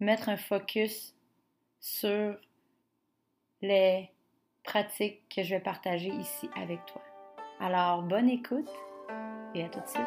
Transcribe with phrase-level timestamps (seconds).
[0.00, 1.14] mettre un focus
[1.80, 2.36] sur
[3.62, 4.10] les
[4.62, 7.02] pratiques que je vais partager ici avec toi.
[7.60, 8.68] Alors, bonne écoute
[9.54, 10.02] et à tout de suite.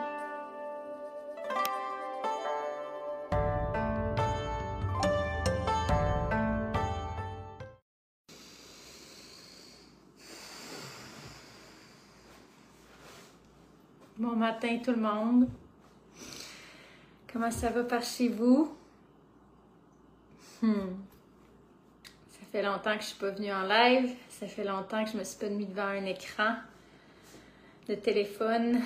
[14.17, 15.50] Bon matin tout le monde.
[17.32, 18.79] Comment ça va par chez vous?
[20.62, 20.96] Hmm.
[22.04, 24.12] Ça fait longtemps que je suis pas venue en live.
[24.30, 26.56] Ça fait longtemps que je me suis pas mis devant un écran
[27.88, 28.82] de téléphone.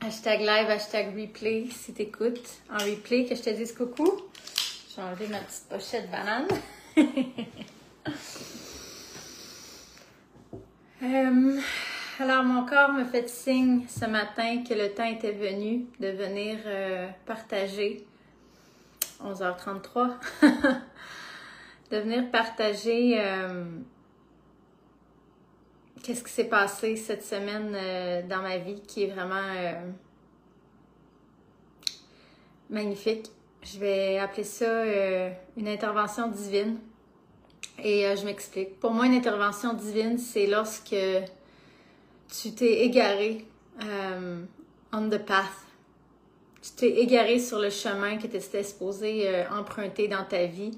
[0.00, 4.20] Hashtag live, hashtag replay si t'écoutes en replay, que je te dise coucou.
[4.94, 6.48] J'ai enlevé ma petite pochette banane.
[11.02, 11.60] Euh,
[12.20, 16.58] alors, mon corps me fait signe ce matin que le temps était venu de venir
[16.66, 18.06] euh, partager
[19.24, 20.10] 11h33,
[21.90, 23.64] de venir partager euh,
[26.02, 29.72] qu'est-ce qui s'est passé cette semaine euh, dans ma vie qui est vraiment euh,
[32.70, 33.30] magnifique.
[33.62, 34.84] Je vais appeler ça
[35.56, 36.78] une intervention divine.
[37.82, 38.78] Et je m'explique.
[38.78, 40.94] Pour moi, une intervention divine, c'est lorsque
[42.30, 43.44] tu t'es égaré
[44.92, 45.65] on the path
[46.66, 50.76] tu t'es égaré sur le chemin que tu étais supposé euh, emprunter dans ta vie,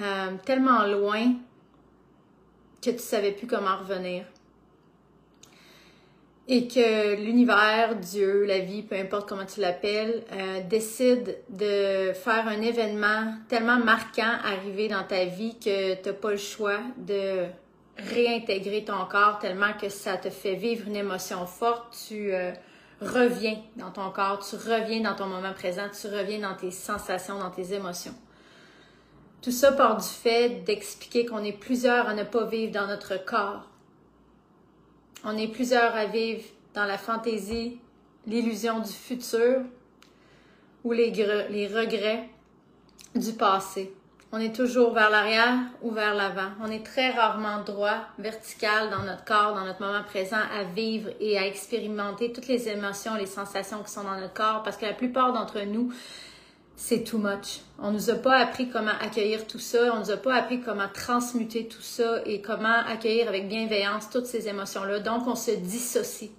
[0.00, 1.34] euh, tellement loin
[2.82, 4.24] que tu savais plus comment revenir.
[6.46, 12.46] Et que l'univers, Dieu, la vie, peu importe comment tu l'appelles, euh, décide de faire
[12.48, 17.46] un événement tellement marquant arriver dans ta vie que tu n'as pas le choix de
[17.96, 21.96] réintégrer ton corps tellement que ça te fait vivre une émotion forte.
[22.08, 22.32] Tu
[23.04, 27.38] reviens dans ton corps, tu reviens dans ton moment présent, tu reviens dans tes sensations,
[27.38, 28.14] dans tes émotions.
[29.42, 33.22] Tout ça part du fait d'expliquer qu'on est plusieurs à ne pas vivre dans notre
[33.24, 33.68] corps.
[35.24, 36.44] On est plusieurs à vivre
[36.74, 37.78] dans la fantaisie,
[38.26, 39.60] l'illusion du futur
[40.82, 42.28] ou les, les regrets
[43.14, 43.94] du passé.
[44.36, 46.50] On est toujours vers l'arrière ou vers l'avant.
[46.60, 51.08] On est très rarement droit, vertical dans notre corps, dans notre moment présent, à vivre
[51.20, 54.86] et à expérimenter toutes les émotions, les sensations qui sont dans notre corps, parce que
[54.86, 55.92] la plupart d'entre nous,
[56.74, 57.60] c'est too much.
[57.78, 60.88] On nous a pas appris comment accueillir tout ça, on nous a pas appris comment
[60.92, 64.98] transmuter tout ça et comment accueillir avec bienveillance toutes ces émotions-là.
[64.98, 66.32] Donc, on se dissocie.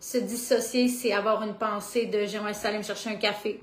[0.00, 3.60] Se dissocier, c'est avoir une pensée de j'aimerais aller me chercher un café,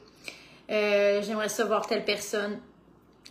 [0.71, 2.61] euh, j'aimerais ça voir telle personne,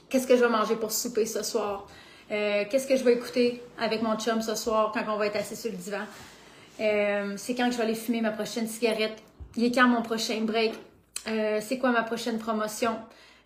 [0.09, 1.87] qu'est-ce que je vais manger pour souper ce soir,
[2.31, 5.37] euh, qu'est-ce que je vais écouter avec mon chum ce soir quand on va être
[5.37, 6.05] assis sur le divan,
[6.81, 9.22] euh, c'est quand je vais aller fumer ma prochaine cigarette,
[9.56, 10.75] il est quand mon prochain break,
[11.28, 12.97] euh, c'est quoi ma prochaine promotion,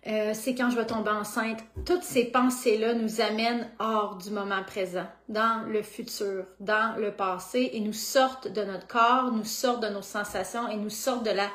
[0.03, 1.59] c'est quand je vais tomber enceinte?
[1.85, 7.69] Toutes ces pensées-là nous amènent hors du moment présent, dans le futur, dans le passé
[7.73, 11.29] et nous sortent de notre corps, nous sortent de nos sensations et nous sortent de
[11.29, 11.47] la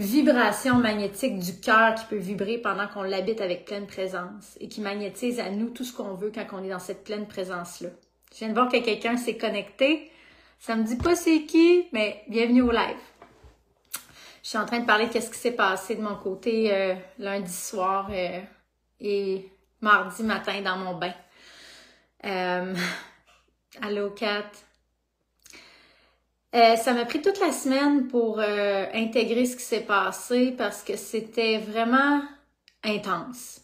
[0.00, 4.80] vibration magnétique du cœur qui peut vibrer pendant qu'on l'habite avec pleine présence et qui
[4.80, 7.90] magnétise à nous tout ce qu'on veut quand on est dans cette pleine présence-là.
[8.32, 10.10] Je viens de voir que quelqu'un s'est connecté.
[10.58, 12.96] Ça me dit pas c'est qui, mais bienvenue au live.
[14.42, 16.94] Je suis en train de parler de qu'est-ce qui s'est passé de mon côté euh,
[17.18, 18.40] lundi soir euh,
[19.00, 19.52] et
[19.82, 21.12] mardi matin dans mon bain.
[22.24, 22.74] Euh,
[23.82, 24.50] allô, Kat?
[26.54, 30.82] Euh, ça m'a pris toute la semaine pour euh, intégrer ce qui s'est passé parce
[30.82, 32.22] que c'était vraiment
[32.82, 33.60] intense.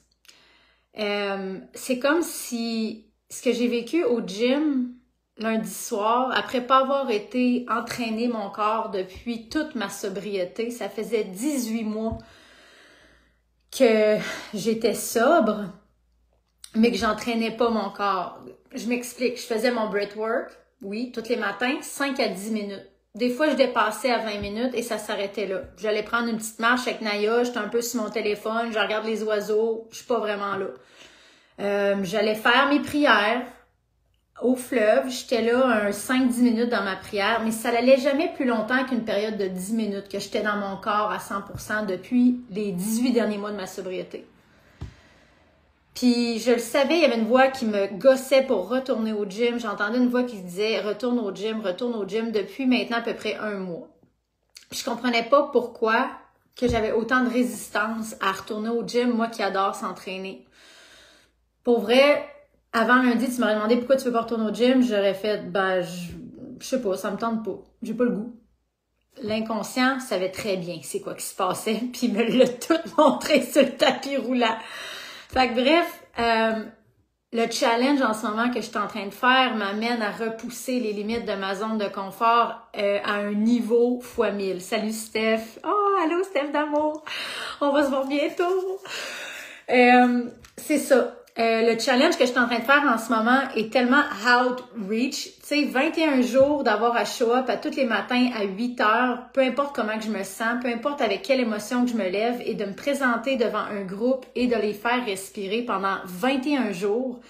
[0.98, 4.94] Euh, c'est comme si ce que j'ai vécu au gym
[5.38, 11.24] lundi soir, après pas avoir été entraîné mon corps depuis toute ma sobriété, ça faisait
[11.24, 12.18] 18 mois
[13.76, 14.16] que
[14.54, 15.64] j'étais sobre,
[16.74, 18.40] mais que j'entraînais pas mon corps.
[18.72, 22.86] Je m'explique, je faisais mon breathwork, oui, tous les matins, 5 à 10 minutes.
[23.14, 25.62] Des fois, je dépassais à 20 minutes et ça s'arrêtait là.
[25.78, 29.06] J'allais prendre une petite marche avec Naya, j'étais un peu sur mon téléphone, je regarde
[29.06, 30.66] les oiseaux, je suis pas vraiment là.
[31.60, 33.46] Euh, j'allais faire mes prières
[34.42, 38.44] au fleuve, j'étais là un 5-10 minutes dans ma prière, mais ça n'allait jamais plus
[38.44, 42.72] longtemps qu'une période de 10 minutes que j'étais dans mon corps à 100% depuis les
[42.72, 44.26] 18 derniers mois de ma sobriété.
[45.96, 49.24] Puis je le savais, il y avait une voix qui me gossait pour retourner au
[49.24, 49.58] gym.
[49.58, 53.14] J'entendais une voix qui disait retourne au gym, retourne au gym depuis maintenant à peu
[53.14, 53.88] près un mois.
[54.72, 56.10] Je comprenais pas pourquoi
[56.54, 60.46] que j'avais autant de résistance à retourner au gym, moi qui adore s'entraîner.
[61.64, 62.28] Pour vrai,
[62.74, 65.80] avant lundi, tu m'aurais demandé pourquoi tu veux pas retourner au gym, j'aurais fait ben
[65.80, 66.12] je,
[66.60, 67.58] je sais pas, ça me tente pas.
[67.82, 68.36] J'ai pas le goût.
[69.22, 73.40] L'inconscient savait très bien c'est quoi qui se passait, puis il me l'a tout montré
[73.40, 74.58] sur le tapis roulant.
[75.36, 76.64] Fait que bref, euh,
[77.34, 80.80] le challenge en ce moment que je suis en train de faire m'amène à repousser
[80.80, 84.62] les limites de ma zone de confort euh, à un niveau fois 1000.
[84.62, 85.58] Salut Steph.
[85.62, 87.04] Oh, allô Steph d'amour.
[87.60, 88.80] On va se voir bientôt.
[89.68, 90.24] Euh,
[90.56, 91.14] c'est ça.
[91.38, 94.02] Euh, le challenge que je suis en train de faire en ce moment est tellement
[94.24, 95.24] outreach.
[95.24, 99.18] Tu sais, 21 jours d'avoir à show up à tous les matins à 8 heures,
[99.34, 102.08] peu importe comment que je me sens, peu importe avec quelle émotion que je me
[102.08, 106.72] lève et de me présenter devant un groupe et de les faire respirer pendant 21
[106.72, 107.20] jours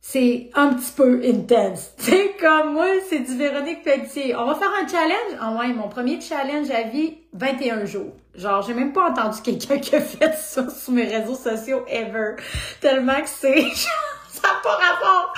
[0.00, 1.92] c'est un petit peu intense.
[1.98, 4.34] C'est comme moi, c'est du Véronique Pelletier.
[4.34, 5.38] On va faire un challenge?
[5.40, 8.12] Ah ouais, mon premier challenge à vie, 21 jours.
[8.34, 12.36] Genre, j'ai même pas entendu quelqu'un qui a fait ça sur mes réseaux sociaux ever.
[12.80, 13.62] Tellement que c'est...
[14.28, 15.34] ça n'a pas rapport.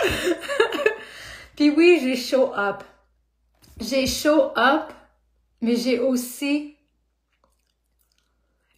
[1.56, 2.84] Puis oui, j'ai show up.
[3.80, 4.92] J'ai show up,
[5.60, 6.71] mais j'ai aussi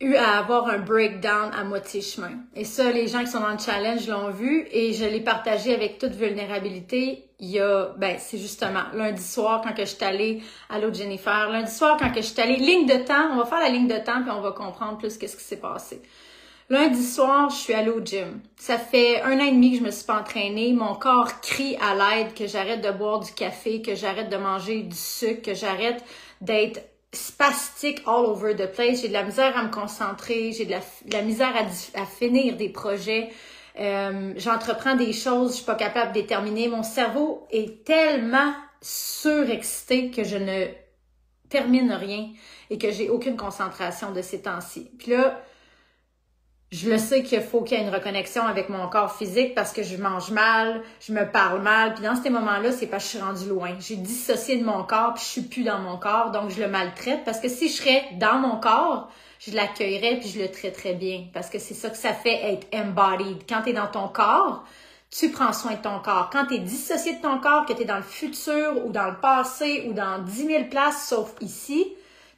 [0.00, 2.32] eu à avoir un breakdown à moitié chemin.
[2.54, 5.74] Et ça, les gens qui sont dans le challenge l'ont vu et je l'ai partagé
[5.74, 7.28] avec toute vulnérabilité.
[7.38, 11.48] Il y a, ben, c'est justement lundi soir quand que je suis allée, allô Jennifer,
[11.50, 13.88] lundi soir quand que je suis allée, ligne de temps, on va faire la ligne
[13.88, 16.02] de temps puis on va comprendre plus qu'est-ce qui s'est passé.
[16.70, 18.40] Lundi soir, je suis allée au gym.
[18.56, 20.72] Ça fait un an et demi que je me suis pas entraînée.
[20.72, 24.82] Mon corps crie à l'aide que j'arrête de boire du café, que j'arrête de manger
[24.82, 26.02] du sucre, que j'arrête
[26.40, 26.80] d'être
[27.14, 29.02] spastique all over the place.
[29.02, 30.74] J'ai de la misère à me concentrer, j'ai de
[31.12, 31.54] la, misère
[31.94, 33.30] à, finir des projets.
[33.78, 36.68] Euh, j'entreprends des choses, je suis pas capable de déterminer.
[36.68, 40.66] Mon cerveau est tellement surexcité que je ne
[41.48, 42.28] termine rien
[42.70, 44.90] et que j'ai aucune concentration de ces temps-ci.
[44.98, 45.40] Puis là,
[46.74, 49.72] je le sais qu'il faut qu'il y ait une reconnexion avec mon corps physique parce
[49.72, 51.94] que je mange mal, je me parle mal.
[51.94, 53.76] Puis dans ces moments-là, c'est parce que je suis rendue loin.
[53.78, 56.66] J'ai dissocié de mon corps, puis je suis plus dans mon corps, donc je le
[56.66, 57.20] maltraite.
[57.24, 61.26] Parce que si je serais dans mon corps, je l'accueillerais puis je le traiterais bien.
[61.32, 63.44] Parce que c'est ça que ça fait être embodied.
[63.48, 64.64] Quand tu es dans ton corps,
[65.16, 66.28] tu prends soin de ton corps.
[66.32, 69.10] Quand tu es dissocié de ton corps, que tu es dans le futur ou dans
[69.10, 71.94] le passé ou dans 10 000 places, sauf ici,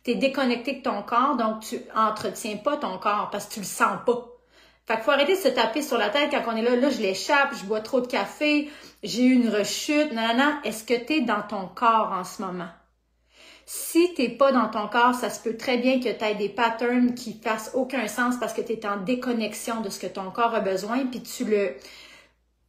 [0.06, 3.61] tu es déconnecté de ton corps, donc tu entretiens pas ton corps parce que tu
[3.61, 4.29] le sens pas.
[4.87, 6.91] Fait qu'il faut arrêter de se taper sur la tête quand on est là, là
[6.91, 8.70] je l'échappe, je bois trop de café,
[9.03, 12.41] j'ai eu une rechute, non, non, est-ce que tu es dans ton corps en ce
[12.41, 12.69] moment?
[13.69, 16.51] Si t'es pas dans ton corps, ça se peut très bien que tu aies des
[16.51, 20.31] patterns qui fassent aucun sens parce que tu es en déconnexion de ce que ton
[20.31, 21.75] corps a besoin, puis tu le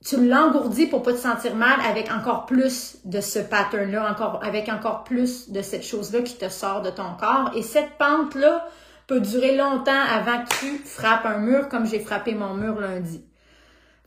[0.05, 4.69] tu l'engourdis pour pas te sentir mal avec encore plus de ce pattern-là, encore, avec
[4.69, 7.51] encore plus de cette chose-là qui te sort de ton corps.
[7.55, 8.67] Et cette pente-là
[9.07, 13.25] peut durer longtemps avant que tu frappes un mur comme j'ai frappé mon mur lundi.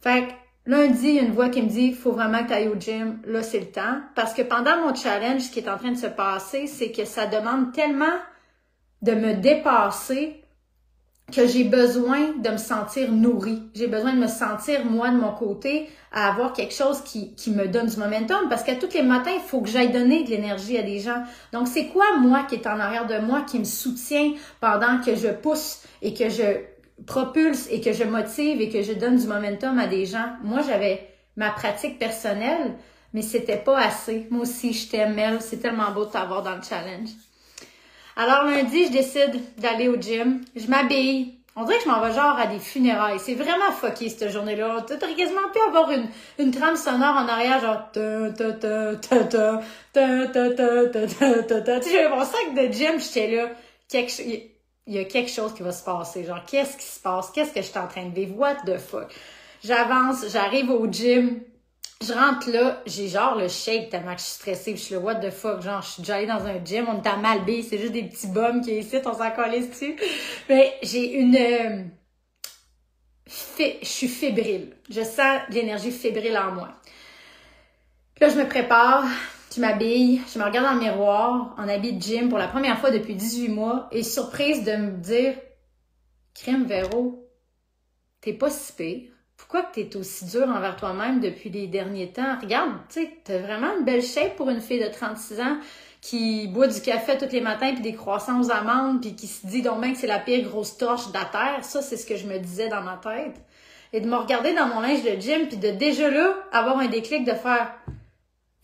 [0.01, 0.33] Fait que
[0.71, 3.21] lundi, il y a une voix qui me dit, faut vraiment que tu au gym.
[3.27, 4.01] Là, c'est le temps.
[4.15, 7.05] Parce que pendant mon challenge, ce qui est en train de se passer, c'est que
[7.05, 8.07] ça demande tellement
[9.03, 10.45] de me dépasser
[11.31, 13.63] que j'ai besoin de me sentir nourrie.
[13.75, 17.51] J'ai besoin de me sentir, moi, de mon côté, à avoir quelque chose qui, qui
[17.51, 18.49] me donne du momentum.
[18.49, 21.23] Parce qu'à tous les matins, il faut que j'aille donner de l'énergie à des gens.
[21.53, 25.15] Donc, c'est quoi, moi, qui est en arrière de moi, qui me soutient pendant que
[25.15, 26.45] je pousse et que je
[27.07, 30.33] propulse et que je motive et que je donne du momentum à des gens?
[30.43, 32.75] Moi, j'avais ma pratique personnelle,
[33.13, 34.27] mais c'était pas assez.
[34.31, 35.17] Moi aussi, je t'aime.
[35.41, 37.11] C'est tellement beau de t'avoir dans le challenge.
[38.21, 40.43] Alors lundi, je décide d'aller au gym.
[40.55, 41.39] Je m'habille.
[41.57, 43.19] On dirait que je m'en vais genre à des funérailles.
[43.19, 44.77] C'est vraiment fucké cette journée-là.
[44.77, 46.07] Aurais quasiment pu avoir une,
[46.39, 48.31] une trame sonore en arrière, genre ta.
[51.81, 53.49] Tu sais, j'avais mon sac de gym, j'étais là.
[54.87, 56.23] Il y a quelque chose qui va se passer.
[56.23, 57.31] Genre, qu'est-ce qui se passe?
[57.31, 58.37] Qu'est-ce que je suis en train de vivre?
[58.37, 59.15] What the fuck?
[59.65, 61.41] J'avance, j'arrive au gym
[62.03, 65.01] je rentre là, j'ai genre le shake tellement que je suis stressée, je suis le
[65.01, 67.63] what the fuck, genre je suis déjà allée dans un gym, on est à Malbé,
[67.63, 69.97] c'est juste des petits bums qui ici, on s'en collait dessus.
[70.49, 71.85] Mais j'ai une euh,
[73.59, 74.77] je suis fébrile.
[74.89, 76.69] Je sens l'énergie fébrile en moi.
[78.21, 79.05] là, je me prépare,
[79.55, 82.79] je m'habille, je me regarde dans le miroir en habit de gym pour la première
[82.79, 85.35] fois depuis 18 mois et surprise de me dire
[86.35, 87.29] Crème Véro,
[88.21, 89.10] t'es pas si pire.
[89.51, 92.39] Pourquoi que t'es aussi dur envers toi-même depuis les derniers temps?
[92.41, 95.59] Regarde, tu sais, vraiment une belle shape pour une fille de 36 ans
[96.01, 99.45] qui boit du café tous les matins puis des croissants aux amandes puis qui se
[99.49, 101.65] dit donc bien que c'est la pire grosse torche de la terre.
[101.65, 103.41] Ça, c'est ce que je me disais dans ma tête.
[103.93, 106.87] Et de me regarder dans mon linge de gym puis de déjà là avoir un
[106.87, 107.75] déclic de faire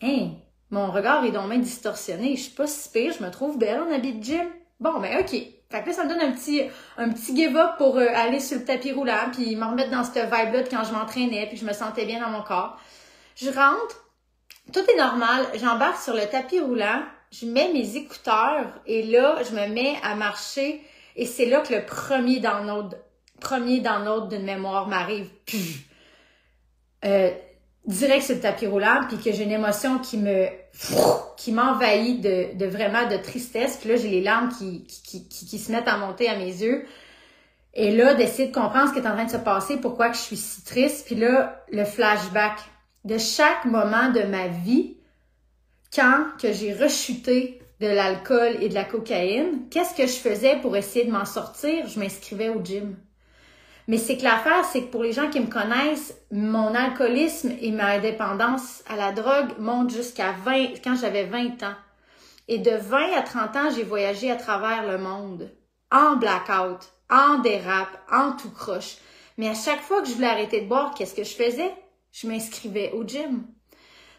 [0.01, 0.35] Hein,
[0.71, 2.37] mon regard est donc bien distorsionné.
[2.37, 4.47] Je suis pas si pire, je me trouve belle en habit de gym.
[4.79, 5.35] Bon, ben OK.
[5.69, 6.63] Fait que là, ça me donne un petit,
[6.97, 10.23] un petit give-up pour euh, aller sur le tapis roulant, puis me remettre dans cette
[10.23, 12.79] vibe-là quand je m'entraînais, puis je me sentais bien dans mon corps.
[13.35, 14.05] Je rentre,
[14.71, 19.53] tout est normal, j'embarque sur le tapis roulant, je mets mes écouteurs, et là, je
[19.53, 20.81] me mets à marcher,
[21.17, 22.97] et c'est là que le premier download,
[23.41, 25.29] premier download d'une mémoire m'arrive.
[27.05, 27.29] Euh,
[27.85, 30.47] direct sur le tapis roulant, puis que j'ai une émotion qui me
[31.37, 33.77] qui m'envahit de, de vraiment de tristesse.
[33.77, 36.45] Puis là, j'ai les larmes qui, qui, qui, qui, se mettent à monter à mes
[36.45, 36.85] yeux.
[37.73, 40.15] Et là, d'essayer de comprendre ce qui est en train de se passer, pourquoi que
[40.15, 41.05] je suis si triste.
[41.05, 42.59] Puis là, le flashback
[43.05, 44.97] de chaque moment de ma vie,
[45.93, 50.75] quand que j'ai rechuté de l'alcool et de la cocaïne, qu'est-ce que je faisais pour
[50.75, 51.87] essayer de m'en sortir?
[51.87, 52.95] Je m'inscrivais au gym.
[53.87, 57.71] Mais c'est que l'affaire, c'est que pour les gens qui me connaissent, mon alcoolisme et
[57.71, 61.75] ma dépendance à la drogue montent jusqu'à 20, quand j'avais 20 ans.
[62.49, 65.49] Et de 20 à 30 ans, j'ai voyagé à travers le monde,
[65.89, 68.97] en blackout, en dérape, en tout croche.
[69.37, 71.71] Mais à chaque fois que je voulais arrêter de boire, qu'est-ce que je faisais?
[72.11, 73.43] Je m'inscrivais au gym.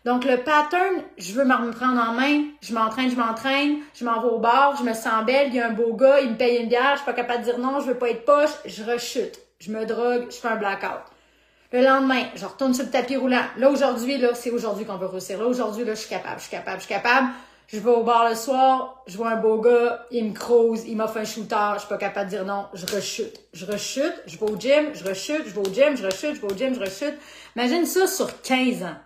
[0.06, 4.22] Donc, le pattern, je veux me prendre en main, je m'entraîne, je m'entraîne, je m'en
[4.22, 6.36] vais au bar, je me sens belle, il y a un beau gars, il me
[6.36, 8.54] paye une bière, je suis pas capable de dire non, je veux pas être poche,
[8.64, 11.02] je rechute je me drogue, je fais un blackout.
[11.72, 13.44] Le lendemain, je retourne sur le tapis roulant.
[13.58, 15.38] Là, aujourd'hui, là, c'est aujourd'hui qu'on veut réussir.
[15.38, 17.28] Là, aujourd'hui, là, je suis capable, je suis capable, je suis capable.
[17.66, 20.96] Je vais au bar le soir, je vois un beau gars, il me crouse, il
[20.96, 23.38] m'offre un shooter, je suis pas capable de dire non, je rechute.
[23.52, 26.40] Je rechute, je vais au gym, je rechute, je vais au gym, je rechute, je
[26.40, 27.14] vais au gym, je rechute.
[27.56, 28.96] Imagine ça sur 15 ans.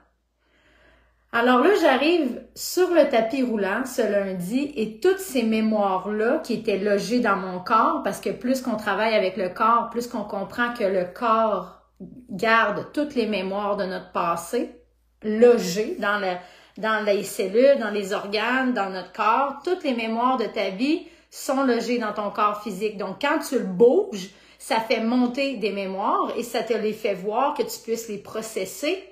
[1.35, 6.77] Alors là, j'arrive sur le tapis roulant ce lundi et toutes ces mémoires-là qui étaient
[6.77, 10.75] logées dans mon corps, parce que plus qu'on travaille avec le corps, plus qu'on comprend
[10.75, 11.81] que le corps
[12.29, 14.77] garde toutes les mémoires de notre passé
[15.23, 16.35] logées dans, le,
[16.77, 19.63] dans les cellules, dans les organes, dans notre corps.
[19.65, 22.99] Toutes les mémoires de ta vie sont logées dans ton corps physique.
[22.99, 27.15] Donc, quand tu le bouges, ça fait monter des mémoires et ça te les fait
[27.15, 29.03] voir, que tu puisses les processer,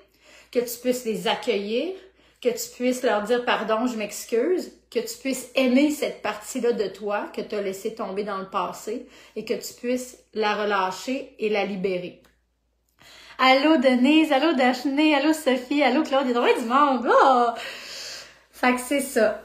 [0.51, 1.93] que tu puisses les accueillir,
[2.41, 6.87] que tu puisses leur dire pardon, je m'excuse, que tu puisses aimer cette partie-là de
[6.87, 11.35] toi que tu as laissé tomber dans le passé et que tu puisses la relâcher
[11.39, 12.21] et la libérer.
[13.37, 17.07] Allô Denise, allô Daphné, allô Sophie, allô Claude, il y du monde.
[17.09, 17.47] Oh!
[18.51, 19.41] Fait que c'est ça.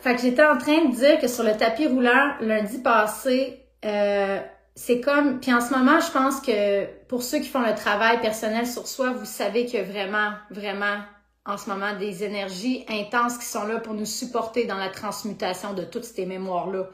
[0.00, 4.40] Fait que j'étais en train de dire que sur le tapis roulant lundi passé, euh,
[4.74, 8.20] c'est comme, puis en ce moment, je pense que pour ceux qui font le travail
[8.20, 10.98] personnel sur soi, vous savez que vraiment, vraiment,
[11.46, 15.74] en ce moment des énergies intenses qui sont là pour nous supporter dans la transmutation
[15.74, 16.86] de toutes ces mémoires-là.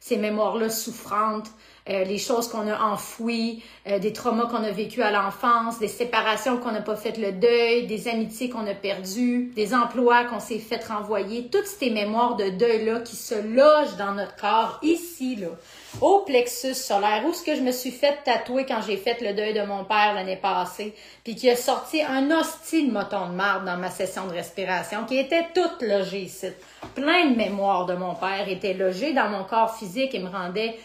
[0.00, 1.50] Ces mémoires-là souffrantes,
[1.88, 5.88] euh, les choses qu'on a enfouies, euh, des traumas qu'on a vécus à l'enfance, des
[5.88, 10.40] séparations qu'on n'a pas fait le deuil, des amitiés qu'on a perdues, des emplois qu'on
[10.40, 15.36] s'est fait renvoyer, toutes ces mémoires de deuil-là qui se logent dans notre corps, ici,
[15.36, 15.48] là
[16.00, 19.34] au plexus solaire, où ce que je me suis fait tatouer quand j'ai fait le
[19.34, 23.64] deuil de mon père l'année passée, puis qui a sorti un hostile moton de marbre
[23.64, 26.48] dans ma session de respiration, qui était toute logée ici.
[26.94, 30.76] Plein de mémoires de mon père étaient logées dans mon corps physique et me rendaient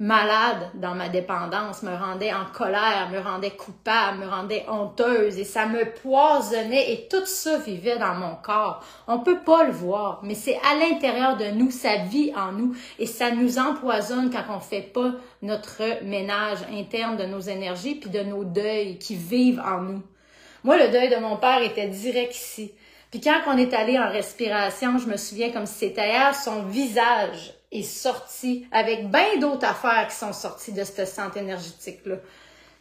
[0.00, 5.44] malade dans ma dépendance, me rendait en colère, me rendait coupable, me rendait honteuse et
[5.44, 8.84] ça me poisonnait et tout ça vivait dans mon corps.
[9.06, 12.74] On peut pas le voir, mais c'est à l'intérieur de nous, ça vit en nous
[12.98, 18.10] et ça nous empoisonne quand on fait pas notre ménage interne de nos énergies puis
[18.10, 20.02] de nos deuils qui vivent en nous.
[20.64, 22.72] Moi, le deuil de mon père était direct ici.
[23.12, 26.64] Puis quand on est allé en respiration, je me souviens comme si c'était hier, son
[26.64, 32.16] visage est sorti avec bien d'autres affaires qui sont sorties de cette centre énergétique-là.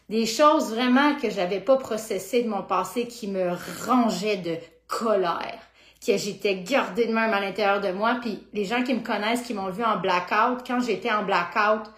[0.09, 3.51] Des choses vraiment que j'avais pas processées de mon passé qui me
[3.85, 4.57] rangeaient de
[4.87, 5.59] colère,
[6.05, 8.17] que j'étais gardée de même à l'intérieur de moi.
[8.21, 11.89] Puis les gens qui me connaissent, qui m'ont vu en blackout, quand j'étais en blackout,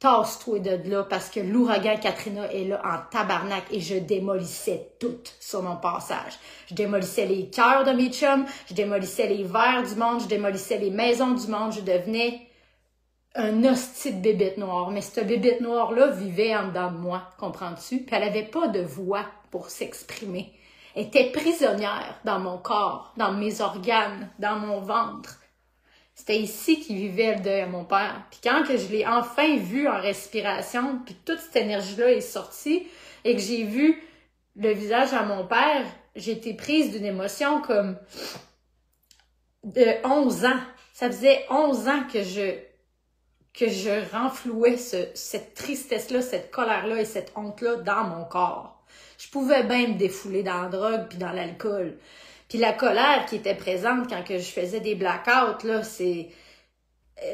[0.00, 5.18] tasse-toi de là parce que l'ouragan Katrina est là en tabarnak et je démolissais tout
[5.38, 6.32] sur mon passage.
[6.68, 10.78] Je démolissais les cœurs de mes chums, je démolissais les verres du monde, je démolissais
[10.78, 12.40] les maisons du monde, je devenais
[13.34, 14.90] un hostie de bébête noire.
[14.90, 17.98] Mais cette bébête noire-là vivait en dedans de moi, comprends-tu?
[17.98, 20.52] Puis elle avait pas de voix pour s'exprimer.
[20.96, 25.39] Elle était prisonnière dans mon corps, dans mes organes, dans mon ventre.
[26.20, 28.22] C'était ici qu'il vivait le deuil à mon père.
[28.30, 32.86] Puis quand que je l'ai enfin vu en respiration, puis toute cette énergie-là est sortie,
[33.24, 34.02] et que j'ai vu
[34.54, 35.86] le visage à mon père,
[36.16, 37.96] j'ai été prise d'une émotion comme
[39.64, 40.60] de 11 ans.
[40.92, 42.58] Ça faisait 11 ans que je
[43.54, 48.84] que je renflouais cette tristesse-là, cette colère-là et cette honte-là dans mon corps.
[49.16, 51.96] Je pouvais bien me défouler dans la drogue puis dans l'alcool.
[52.50, 56.28] Puis la colère qui était présente quand que je faisais des blackouts, là, c'est...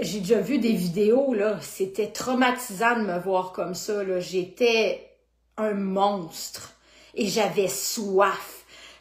[0.00, 1.58] J'ai déjà vu des vidéos, là.
[1.60, 4.20] C'était traumatisant de me voir comme ça, là.
[4.20, 5.10] J'étais
[5.56, 6.74] un monstre.
[7.14, 8.56] Et j'avais soif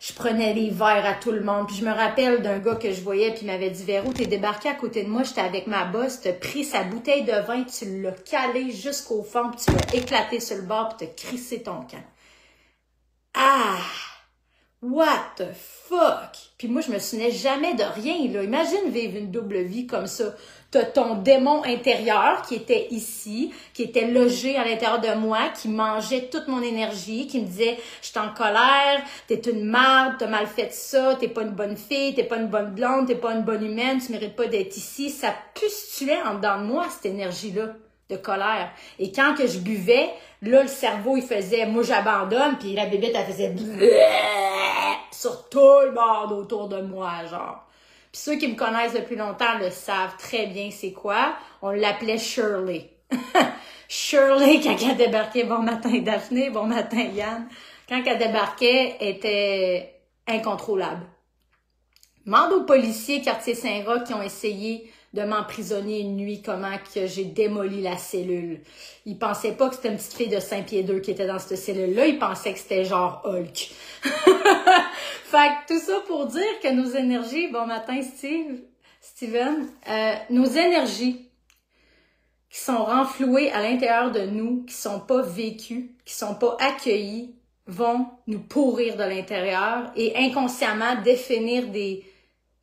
[0.05, 1.67] je prenais les verres à tout le monde.
[1.67, 4.27] Puis je me rappelle d'un gars que je voyais, puis il m'avait dit Véro, t'es
[4.27, 7.63] débarqué à côté de moi, j'étais avec ma bosse, t'as pris sa bouteille de vin,
[7.63, 11.63] tu l'as calé jusqu'au fond, puis tu l'as éclaté sur le bord, puis t'as crissé
[11.63, 12.03] ton camp.
[13.33, 13.77] Ah!
[14.81, 16.35] What the fuck?
[16.57, 18.43] Puis moi, je me souvenais jamais de rien, là.
[18.43, 20.35] Imagine vivre une double vie comme ça
[20.81, 26.29] ton démon intérieur qui était ici, qui était logé à l'intérieur de moi, qui mangeait
[26.31, 30.47] toute mon énergie, qui me disait je suis en colère, t'es une marde, t'as mal
[30.47, 33.43] fait ça, t'es pas une bonne fille, t'es pas une bonne blonde, t'es pas une
[33.43, 35.09] bonne humaine, tu mérites pas d'être ici.
[35.09, 37.73] Ça pustuait en dedans de moi cette énergie-là
[38.09, 38.71] de colère.
[38.99, 40.09] Et quand que je buvais,
[40.41, 43.53] là le cerveau il faisait moi j'abandonne, puis la bébête elle faisait
[45.11, 47.65] sur tout le monde autour de moi genre.
[48.11, 51.35] Puis ceux qui me connaissent depuis longtemps le savent très bien c'est quoi.
[51.61, 52.89] On l'appelait Shirley.
[53.87, 57.47] Shirley, quand elle débarquait, bon matin Daphné, bon matin Yann,
[57.87, 61.05] quand elle débarquait, était incontrôlable.
[62.25, 67.23] Mande aux policiers quartier Saint-Roch qui ont essayé de m'emprisonner une nuit, comment que j'ai
[67.23, 68.59] démoli la cellule.
[69.05, 71.39] Ils pensaient pas que c'était une petite fille de 5 pieds 2 qui était dans
[71.39, 73.71] cette cellule-là, ils pensaient que c'était genre Hulk.
[74.03, 78.59] fait que tout ça pour dire que nos énergies, bon matin Steve,
[78.99, 81.29] Steven, euh, nos énergies
[82.49, 87.35] qui sont renflouées à l'intérieur de nous, qui sont pas vécues, qui sont pas accueillies,
[87.67, 92.05] vont nous pourrir de l'intérieur et inconsciemment définir des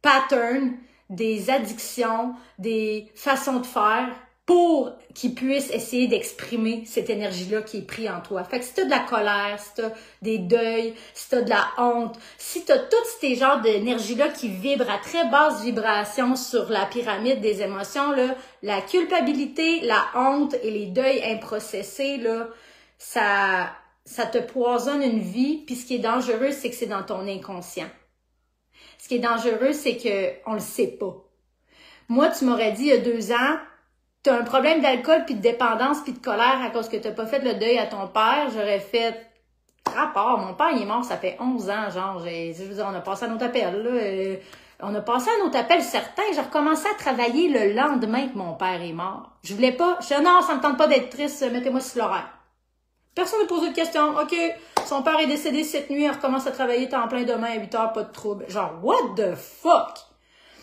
[0.03, 0.77] patterns
[1.13, 4.09] des addictions, des façons de faire
[4.47, 8.43] pour qu'ils puissent essayer d'exprimer cette énergie-là qui est prise en toi.
[8.43, 11.69] Fait que si t'as de la colère, si t'as des deuils, si t'as de la
[11.79, 16.87] honte, si t'as tous ces genres d'énergie-là qui vibrent à très basse vibration sur la
[16.87, 22.49] pyramide des émotions, là, la culpabilité, la honte et les deuils improcessés, là,
[22.99, 23.71] ça,
[24.05, 27.29] ça te poisonne une vie, puis ce qui est dangereux, c'est que c'est dans ton
[27.29, 27.89] inconscient.
[29.03, 31.13] Ce qui est dangereux, c'est que on le sait pas.
[32.09, 33.57] Moi, tu m'aurais dit il y a deux ans,
[34.23, 37.13] tu as un problème d'alcool, puis de dépendance, puis de colère à cause que tu
[37.13, 38.49] pas fait le deuil à ton père.
[38.55, 39.27] J'aurais fait
[39.93, 40.39] rapport.
[40.39, 42.21] Mon père, il est mort, ça fait 11 ans, genre.
[42.21, 43.91] Je veux dire, on a passé à notre appel, là.
[43.91, 44.37] Euh,
[44.81, 46.23] on a passé à notre appel certains.
[46.33, 49.33] J'ai recommencé à travailler le lendemain que mon père est mort.
[49.43, 49.99] Je voulais pas.
[50.01, 52.31] Je disais, non, ça me tente pas d'être triste, mettez-moi sur l'horaire.
[53.15, 54.11] Personne ne pose de questions.
[54.19, 54.35] OK,
[54.87, 57.75] son père est décédé cette nuit, elle recommence à travailler temps plein demain à 8
[57.75, 58.45] heures, pas de trouble.
[58.49, 59.99] Genre, what the fuck?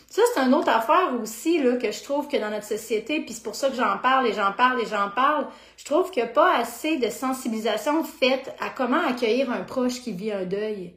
[0.10, 3.34] Ça, c'est une autre affaire aussi, là, que je trouve que dans notre société, puis
[3.34, 5.46] c'est pour ça que j'en parle et j'en parle et j'en parle,
[5.78, 10.02] je trouve qu'il n'y a pas assez de sensibilisation faite à comment accueillir un proche
[10.02, 10.96] qui vit un deuil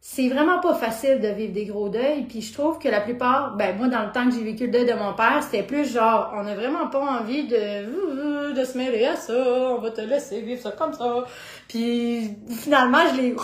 [0.00, 2.22] c'est vraiment pas facile de vivre des gros deuils.
[2.22, 4.72] Puis je trouve que la plupart, ben moi dans le temps que j'ai vécu le
[4.72, 7.56] deuil de mon père, c'était plus genre on a vraiment pas envie de
[8.52, 11.24] de se mêler à ça, on va te laisser vivre ça comme ça.
[11.68, 13.36] Puis finalement je l'ai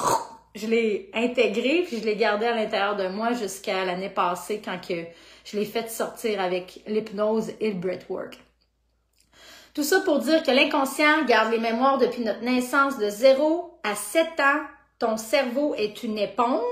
[0.54, 4.78] je l'ai intégré puis je l'ai gardé à l'intérieur de moi jusqu'à l'année passée quand
[4.80, 5.04] que
[5.44, 8.38] je l'ai fait sortir avec l'hypnose et le breathwork.
[9.74, 13.94] Tout ça pour dire que l'inconscient garde les mémoires depuis notre naissance de 0 à
[13.96, 14.62] 7 ans
[14.98, 16.62] ton cerveau est une éponge.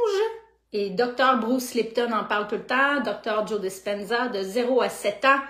[0.72, 1.38] Et Dr.
[1.40, 3.46] Bruce Lipton en parle tout le temps, Dr.
[3.46, 5.40] Joe Dispenza, de 0 à 7 ans,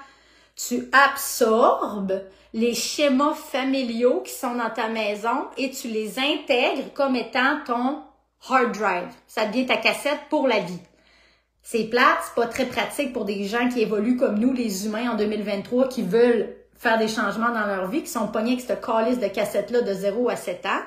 [0.57, 7.17] tu absorbes les schémas familiaux qui sont dans ta maison et tu les intègres comme
[7.17, 8.03] étant ton
[8.49, 9.09] hard drive.
[9.27, 10.79] Ça devient ta cassette pour la vie.
[11.62, 15.12] C'est plate, c'est pas très pratique pour des gens qui évoluent comme nous, les humains
[15.12, 18.85] en 2023, qui veulent faire des changements dans leur vie, qui sont pognés avec cette
[18.85, 20.83] calice de cassette-là de 0 à 7 ans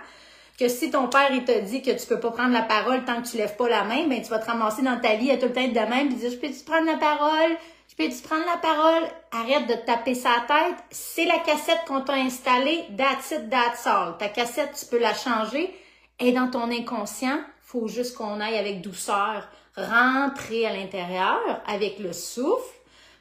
[0.57, 3.21] que si ton père il te dit que tu peux pas prendre la parole tant
[3.21, 5.37] que tu lèves pas la main, ben tu vas te ramasser dans ta vie à
[5.37, 7.57] tout le temps de même puis dire je peux tu prendre la parole,
[7.97, 12.01] je peux tu prendre la parole, arrête de taper sa tête, c'est la cassette qu'on
[12.01, 14.17] t'a installée, that's it, that's all.
[14.17, 15.73] Ta cassette tu peux la changer
[16.19, 22.13] et dans ton inconscient, faut juste qu'on aille avec douceur rentrer à l'intérieur avec le
[22.13, 22.75] souffle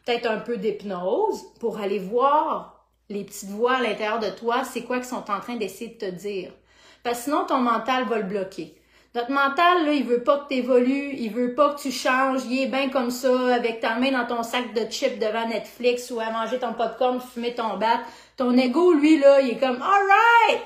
[0.04, 4.82] peut-être un peu d'hypnose pour aller voir les petites voix à l'intérieur de toi, c'est
[4.82, 6.52] quoi qu'ils sont en train d'essayer de te dire.
[7.02, 8.74] Parce que sinon, ton mental va le bloquer.
[9.14, 12.62] Notre mental, là, il veut pas que tu il veut pas que tu changes, il
[12.62, 16.18] est bien comme ça, avec ta main dans ton sac de chips devant Netflix ou
[16.18, 18.00] à manger ton popcorn, fumer ton bat.
[18.37, 20.62] Ton ego, lui, là, il est comme, alright,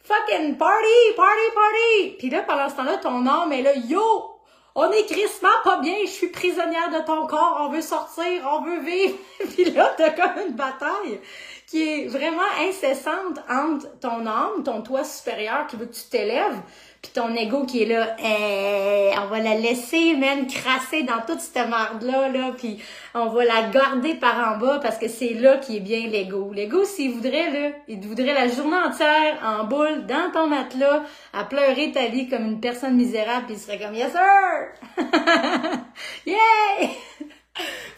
[0.00, 2.16] fucking party, party, party.
[2.18, 4.32] Puis là, pendant ce temps-là, ton âme est là, yo,
[4.74, 8.62] on est crissement pas bien, je suis prisonnière de ton corps, on veut sortir, on
[8.62, 9.14] veut vivre.
[9.54, 11.20] Puis là, t'as comme une bataille
[11.68, 16.60] qui est vraiment incessante entre ton âme, ton toi supérieur qui veut que tu t'élèves,
[17.02, 21.40] puis ton ego qui est là, eh, on va la laisser même crasser dans toute
[21.40, 22.80] cette merde-là, là, puis
[23.12, 26.52] on va la garder par en bas parce que c'est là qui est bien l'ego.
[26.54, 31.42] L'ego, s'il voudrait, là, il voudrait la journée entière en boule dans ton matelas à
[31.42, 34.96] pleurer ta vie comme une personne misérable, puis il serait comme Yes sir!
[36.26, 36.38] yeah!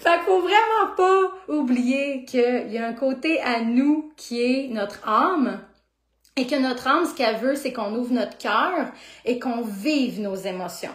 [0.00, 4.68] fait qu'il faut vraiment pas oublier qu'il y a un côté à nous qui est
[4.68, 5.60] notre âme,
[6.36, 8.92] et que notre âme, ce qu'elle veut, c'est qu'on ouvre notre cœur
[9.24, 10.94] et qu'on vive nos émotions.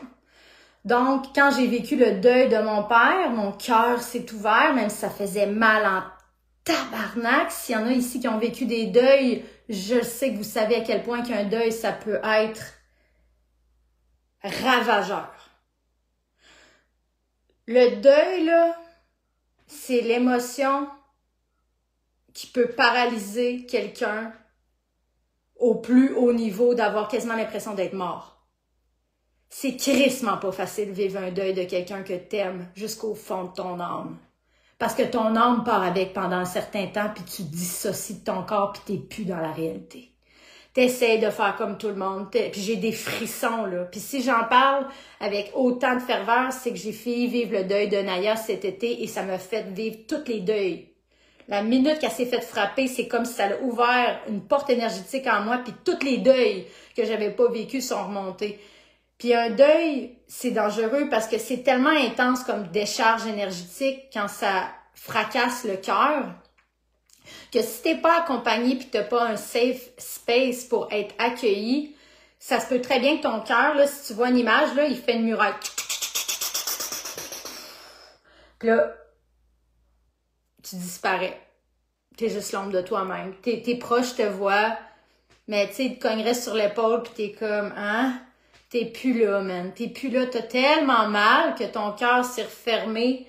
[0.86, 4.98] Donc, quand j'ai vécu le deuil de mon père, mon cœur s'est ouvert, même si
[4.98, 6.04] ça faisait mal en
[6.64, 7.52] tabarnak.
[7.52, 10.76] S'il y en a ici qui ont vécu des deuils, je sais que vous savez
[10.76, 12.74] à quel point qu'un deuil, ça peut être
[14.44, 15.34] ravageur.
[17.68, 18.76] Le deuil, là,
[19.68, 20.88] c'est l'émotion
[22.34, 24.34] qui peut paralyser quelqu'un
[25.60, 28.48] au plus haut niveau d'avoir quasiment l'impression d'être mort.
[29.50, 33.80] C'est crissement pas facile vivre un deuil de quelqu'un que t'aimes jusqu'au fond de ton
[33.80, 34.18] âme.
[34.78, 38.44] Parce que ton âme part avec pendant un certain temps, puis tu dissocies de ton
[38.44, 40.14] corps, puis t'es plus dans la réalité.
[40.74, 43.86] T'essayes de faire comme tout le monde, puis j'ai des frissons, là.
[43.86, 44.88] Puis si j'en parle
[45.20, 49.04] avec autant de ferveur, c'est que j'ai fait vivre le deuil de Naya cet été,
[49.04, 50.94] et ça m'a fait vivre tous les deuils
[51.50, 55.26] la minute qu'elle s'est faite frapper, c'est comme si ça a ouvert une porte énergétique
[55.26, 58.60] en moi, puis tous les deuils que j'avais pas vécus sont remontés.
[59.18, 64.70] Puis un deuil, c'est dangereux parce que c'est tellement intense comme décharge énergétique quand ça
[64.94, 66.26] fracasse le cœur
[67.52, 71.96] que si t'es pas accompagné puis t'as pas un safe space pour être accueilli,
[72.38, 74.86] ça se peut très bien que ton cœur, là, si tu vois une image, là,
[74.86, 75.54] il fait une muraille.
[78.60, 78.94] Puis là,
[80.70, 81.40] tu disparais.
[82.18, 83.34] T'es juste l'ombre de toi-même.
[83.42, 84.78] Tes, tes proches te voient,
[85.48, 88.20] mais tu sais, ils te cogneraient sur l'épaule pis t'es comme, hein?
[88.70, 89.74] T'es plus là, man.
[89.74, 90.26] T'es plus là.
[90.28, 93.26] T'as tellement mal que ton cœur s'est refermé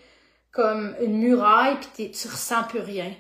[0.52, 3.12] comme une muraille pis tu ressens plus rien.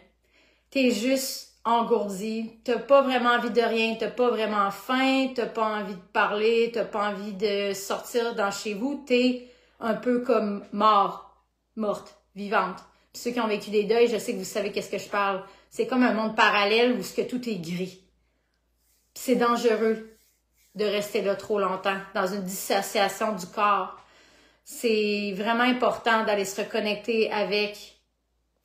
[0.70, 2.58] T'es juste engourdi.
[2.64, 3.96] T'as pas vraiment envie de rien.
[3.98, 5.28] T'as pas vraiment faim.
[5.34, 6.70] T'as pas envie de parler.
[6.74, 9.02] T'as pas envie de sortir dans chez vous.
[9.06, 11.42] T'es un peu comme mort,
[11.76, 14.98] morte, vivante ceux qui ont vécu des deuils, je sais que vous savez qu'est-ce que
[14.98, 15.42] je parle.
[15.68, 18.00] C'est comme un monde parallèle où tout est gris.
[19.14, 20.16] C'est dangereux
[20.76, 23.96] de rester là trop longtemps, dans une dissociation du corps.
[24.64, 28.00] C'est vraiment important d'aller se reconnecter avec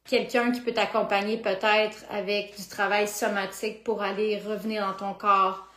[0.07, 5.67] quelqu'un qui peut t'accompagner peut-être avec du travail somatique pour aller revenir dans ton corps,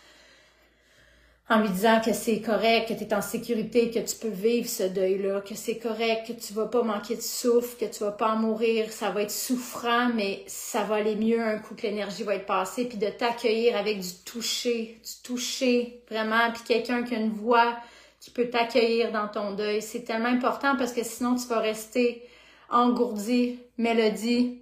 [1.51, 4.69] en lui disant que c'est correct, que tu es en sécurité, que tu peux vivre
[4.69, 8.13] ce deuil-là, que c'est correct, que tu vas pas manquer de souffle, que tu vas
[8.13, 11.83] pas en mourir, ça va être souffrant, mais ça va aller mieux un coup que
[11.83, 17.03] l'énergie va être passée, puis de t'accueillir avec du toucher, du toucher, vraiment, puis quelqu'un
[17.03, 17.79] qui a une voix
[18.21, 19.81] qui peut t'accueillir dans ton deuil.
[19.81, 22.23] C'est tellement important parce que sinon tu vas rester
[22.69, 24.61] engourdi, mélodie.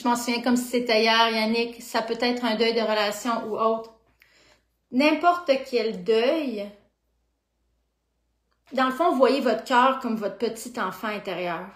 [0.00, 3.32] Je m'en souviens comme si c'était hier, Yannick, ça peut être un deuil de relation
[3.48, 3.92] ou autre
[4.92, 6.68] n'importe quel deuil,
[8.72, 11.66] dans le fond, voyez votre cœur comme votre petit enfant intérieur.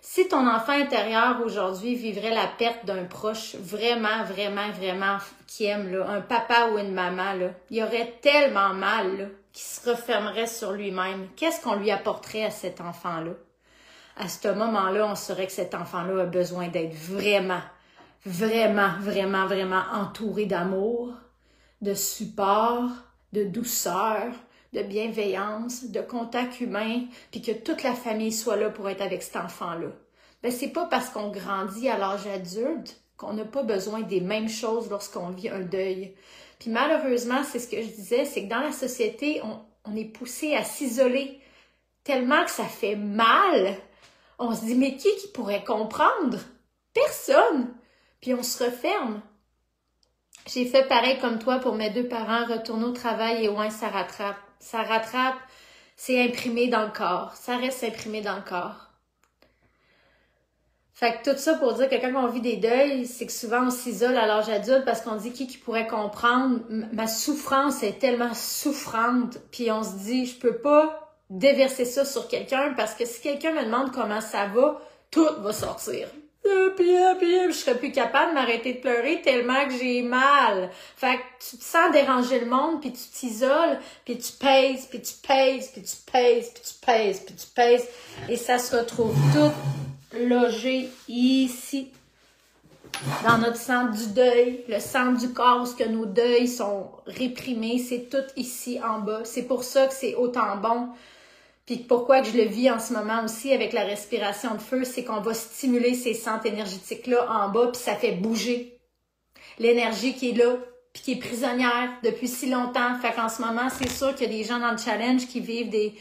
[0.00, 5.92] Si ton enfant intérieur aujourd'hui vivrait la perte d'un proche vraiment, vraiment, vraiment qui aime,
[5.92, 10.72] là, un papa ou une maman, là, il aurait tellement mal qu'il se refermerait sur
[10.72, 11.28] lui-même.
[11.36, 13.32] Qu'est-ce qu'on lui apporterait à cet enfant-là?
[14.16, 17.60] À ce moment-là, on saurait que cet enfant-là a besoin d'être vraiment,
[18.24, 21.12] vraiment, vraiment, vraiment entouré d'amour,
[21.82, 22.90] de support,
[23.32, 24.32] de douceur,
[24.72, 29.22] de bienveillance, de contact humain, puis que toute la famille soit là pour être avec
[29.22, 29.88] cet enfant-là.
[30.42, 34.48] Ben, c'est pas parce qu'on grandit à l'âge adulte qu'on n'a pas besoin des mêmes
[34.48, 36.14] choses lorsqu'on vit un deuil.
[36.60, 40.54] Puis malheureusement, c'est ce que je disais, c'est que dans la société, on, est poussé
[40.54, 41.40] à s'isoler
[42.04, 43.76] tellement que ça fait mal.
[44.38, 46.38] On se dit, mais qui pourrait comprendre?
[46.92, 47.74] Personne.
[48.20, 49.22] Puis on se referme.
[50.52, 53.88] J'ai fait pareil comme toi pour mes deux parents, retourner au travail et ouais, ça
[53.88, 54.38] rattrape.
[54.60, 55.36] Ça rattrape,
[55.94, 57.34] c'est imprimé dans le corps.
[57.34, 58.86] Ça reste imprimé dans le corps.
[60.94, 63.66] Fait que tout ça pour dire que quand on vit des deuils, c'est que souvent
[63.66, 66.60] on s'isole à l'âge adulte parce qu'on dit qui qui pourrait comprendre?
[66.92, 72.26] Ma souffrance est tellement souffrante, puis on se dit je peux pas déverser ça sur
[72.26, 74.80] quelqu'un parce que si quelqu'un me demande comment ça va,
[75.10, 76.08] tout va sortir.
[76.42, 76.94] Puis,
[77.48, 80.70] je serais plus capable de m'arrêter de pleurer tellement que j'ai mal.
[80.96, 85.02] Fait que tu te sens déranger le monde, puis tu t'isoles, puis tu pèses, puis
[85.02, 87.88] tu pèses, puis tu pèses, puis tu pèses, puis tu pèses.
[88.28, 89.52] Et ça se retrouve tout
[90.16, 91.90] logé ici,
[93.24, 97.78] dans notre centre du deuil, le centre du corps où que nos deuils sont réprimés,
[97.78, 99.20] c'est tout ici en bas.
[99.24, 100.88] C'est pour ça que c'est autant bon.
[101.68, 104.84] Puis pourquoi que je le vis en ce moment aussi avec la respiration de feu,
[104.84, 108.80] c'est qu'on va stimuler ces centres énergétiques-là en bas, puis ça fait bouger
[109.58, 110.56] l'énergie qui est là,
[110.94, 112.98] puis qui est prisonnière depuis si longtemps.
[113.02, 115.40] Fait qu'en ce moment, c'est sûr qu'il y a des gens dans le challenge qui
[115.40, 115.92] vivent des,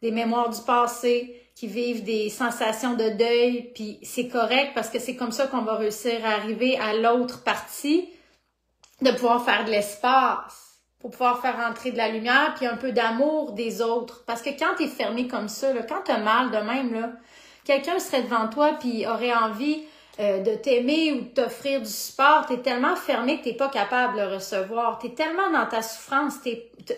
[0.00, 4.98] des mémoires du passé, qui vivent des sensations de deuil, puis c'est correct parce que
[4.98, 8.08] c'est comme ça qu'on va réussir à arriver à l'autre partie,
[9.02, 10.73] de pouvoir faire de l'espace,
[11.04, 14.24] pour pouvoir faire entrer de la lumière, puis un peu d'amour des autres.
[14.24, 16.94] Parce que quand tu es fermé comme ça, là, quand tu as mal de même,
[16.94, 17.10] là,
[17.62, 19.82] quelqu'un serait devant toi puis aurait envie
[20.18, 23.68] euh, de t'aimer ou de t'offrir du support, tu es tellement fermé que tu pas
[23.68, 24.98] capable de le recevoir.
[24.98, 26.36] Tu es tellement dans ta souffrance,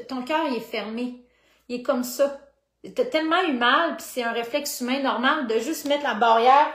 [0.09, 1.25] ton cœur est fermé.
[1.69, 2.39] Il est comme ça.
[2.95, 6.73] T'as tellement eu mal, puis c'est un réflexe humain normal de juste mettre la barrière,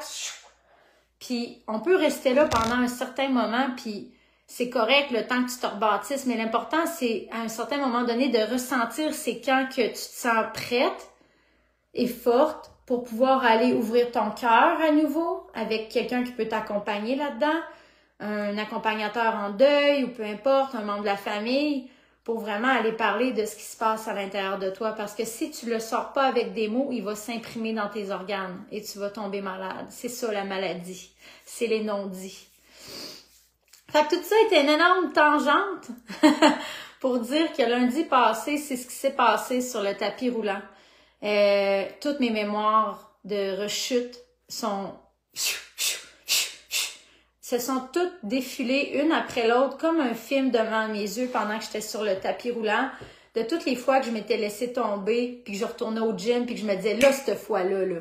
[1.17, 4.12] puis on peut rester là pendant un certain moment, puis
[4.54, 8.04] c'est correct le temps que tu te rebâtisses, mais l'important, c'est à un certain moment
[8.04, 11.10] donné de ressentir c'est quand que tu te sens prête
[11.94, 17.16] et forte pour pouvoir aller ouvrir ton cœur à nouveau avec quelqu'un qui peut t'accompagner
[17.16, 17.62] là-dedans,
[18.20, 21.90] un accompagnateur en deuil ou peu importe, un membre de la famille,
[22.26, 24.92] pour vraiment aller parler de ce qui se passe à l'intérieur de toi.
[24.92, 28.12] Parce que si tu le sors pas avec des mots, il va s'imprimer dans tes
[28.12, 29.86] organes et tu vas tomber malade.
[29.90, 31.10] C'est ça la maladie.
[31.46, 32.50] C'est les non-dits.
[33.91, 35.88] Fait que tout ça était une énorme tangente
[37.01, 40.62] pour dire que lundi passé, c'est ce qui s'est passé sur le tapis roulant.
[41.23, 44.93] Euh, toutes mes mémoires de rechute sont
[47.51, 51.65] se sont toutes défilées une après l'autre comme un film devant mes yeux pendant que
[51.65, 52.89] j'étais sur le tapis roulant.
[53.36, 56.45] De toutes les fois que je m'étais laissé tomber, puis que je retournais au gym,
[56.45, 57.99] puis que je me disais, là, cette fois-là, là,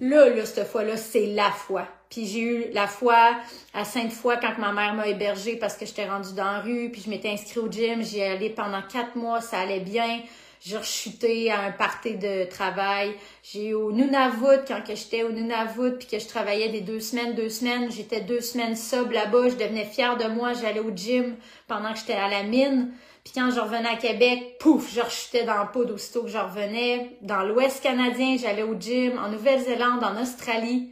[0.00, 1.86] là, là, cette fois-là, c'est la foi.
[2.10, 3.36] Puis j'ai eu la foi
[3.72, 7.02] à Sainte-Foy quand ma mère m'a hébergée parce que j'étais rendue dans la rue, puis
[7.04, 10.20] je m'étais inscrite au gym, j'y allé pendant quatre mois, ça allait bien.
[10.62, 13.14] J'ai rechuté à un party de travail.
[13.42, 17.34] J'ai eu au Nunavut, quand j'étais au Nunavut, puis que je travaillais des deux semaines,
[17.34, 17.90] deux semaines.
[17.90, 19.48] J'étais deux semaines sub là-bas.
[19.48, 20.52] Je devenais fière de moi.
[20.52, 22.92] J'allais au gym pendant que j'étais à la mine.
[23.24, 26.36] Puis quand je revenais à Québec, pouf, je rechutais dans le poudre aussitôt que je
[26.36, 27.16] revenais.
[27.22, 29.18] Dans l'Ouest canadien, j'allais au gym.
[29.18, 30.90] En Nouvelle-Zélande, en Australie.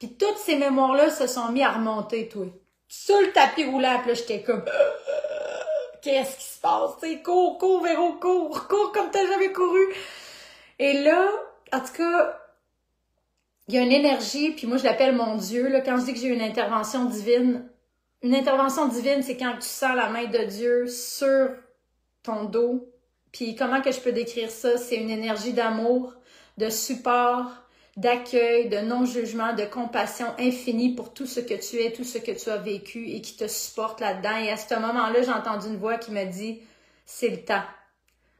[0.00, 2.46] Puis toutes ces mémoires-là se sont mis à remonter, toi.
[2.88, 4.64] Sur le tapis roulant, puis là, j'étais comme
[6.02, 6.96] qu'est-ce qui se passe?
[6.96, 9.94] T'sais, cours, cours, Véro, cours, cours comme t'as jamais couru.
[10.78, 11.28] Et là,
[11.72, 12.40] en tout cas,
[13.68, 15.68] il y a une énergie, puis moi je l'appelle mon Dieu.
[15.68, 17.68] Là, quand je dis que j'ai une intervention divine,
[18.22, 21.50] une intervention divine, c'est quand tu sens la main de Dieu sur
[22.22, 22.88] ton dos.
[23.32, 24.78] Puis comment que je peux décrire ça?
[24.78, 26.14] C'est une énergie d'amour,
[26.56, 27.46] de support,
[27.96, 32.32] d'accueil, de non-jugement, de compassion infinie pour tout ce que tu es, tout ce que
[32.32, 34.36] tu as vécu et qui te supporte là-dedans.
[34.38, 36.60] Et à ce moment-là, j'ai entendu une voix qui me dit,
[37.04, 37.64] c'est le temps.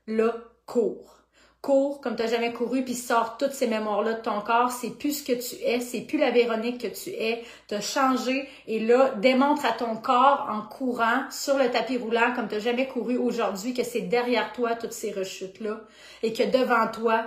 [0.07, 0.35] Là,
[0.67, 1.17] cours.
[1.61, 4.71] Cours comme tu n'as jamais couru, puis sors toutes ces mémoires-là de ton corps.
[4.71, 7.45] C'est plus ce que tu es, c'est plus la Véronique que tu es.
[7.69, 8.49] Tu as changé.
[8.67, 12.61] Et là, démontre à ton corps en courant sur le tapis roulant comme tu n'as
[12.61, 15.83] jamais couru aujourd'hui que c'est derrière toi toutes ces rechutes-là
[16.23, 17.27] et que devant toi,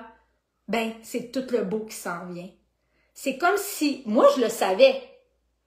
[0.68, 2.50] ben, c'est tout le beau qui s'en vient.
[3.14, 5.02] C'est comme si, moi, je le savais,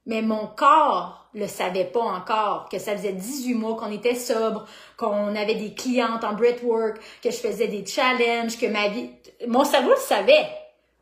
[0.06, 4.66] mais mon corps le savait pas encore, que ça faisait 18 mois qu'on était sobre,
[4.96, 9.10] qu'on avait des clientes en breathwork, que je faisais des challenges, que ma vie,
[9.46, 10.48] mon cerveau le savait.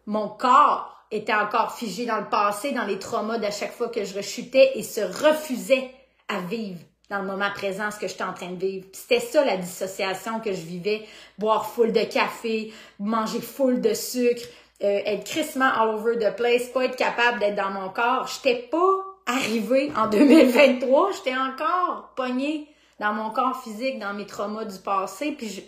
[0.06, 4.04] Mon corps était encore figé dans le passé, dans les traumas d'à chaque fois que
[4.04, 5.90] je rechutais et se refusait
[6.28, 6.80] à vivre
[7.10, 8.86] dans le moment présent ce que j'étais en train de vivre.
[8.92, 11.06] C'était ça la dissociation que je vivais,
[11.38, 14.42] boire full de café, manger full de sucre,
[14.82, 18.28] euh, être crissement all over the place, pas être capable d'être dans mon corps.
[18.28, 22.68] J'étais pas arrivée en 2023, j'étais encore pognée
[23.00, 25.64] dans mon corps physique, dans mes traumas du passé, puis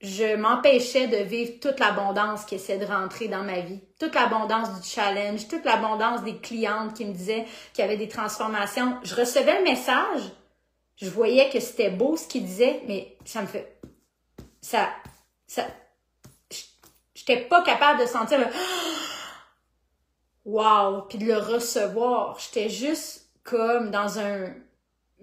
[0.00, 4.80] je, m'empêchais de vivre toute l'abondance qui essaie de rentrer dans ma vie, toute l'abondance
[4.80, 8.96] du challenge, toute l'abondance des clientes qui me disaient qu'il y avait des transformations.
[9.02, 10.22] Je recevais le message,
[10.96, 13.80] je voyais que c'était beau ce qu'ils disaient, mais ça me fait,
[14.60, 14.88] ça,
[15.46, 15.66] ça,
[17.14, 18.46] j'étais pas capable de sentir le,
[20.44, 22.38] wow, puis de le recevoir.
[22.38, 24.54] J'étais juste comme dans un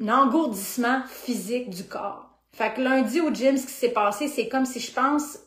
[0.07, 2.24] engourdissement physique du corps.
[2.55, 5.39] Fait que lundi au gym, ce qui s'est passé, c'est comme si je pense,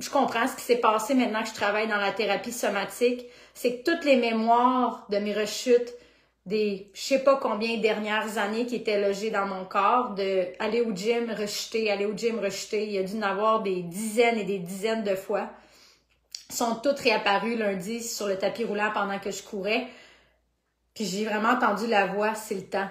[0.00, 3.76] je comprends ce qui s'est passé maintenant que je travaille dans la thérapie somatique, c'est
[3.76, 5.92] que toutes les mémoires de mes rechutes,
[6.46, 10.80] des je sais pas combien dernières années qui étaient logées dans mon corps, de aller
[10.80, 14.38] au gym, rechuter, aller au gym, rechuter, il y a dû en avoir des dizaines
[14.38, 15.50] et des dizaines de fois,
[16.48, 19.88] sont toutes réapparues lundi sur le tapis roulant pendant que je courais.
[20.94, 22.88] Puis j'ai vraiment entendu la voix, c'est le temps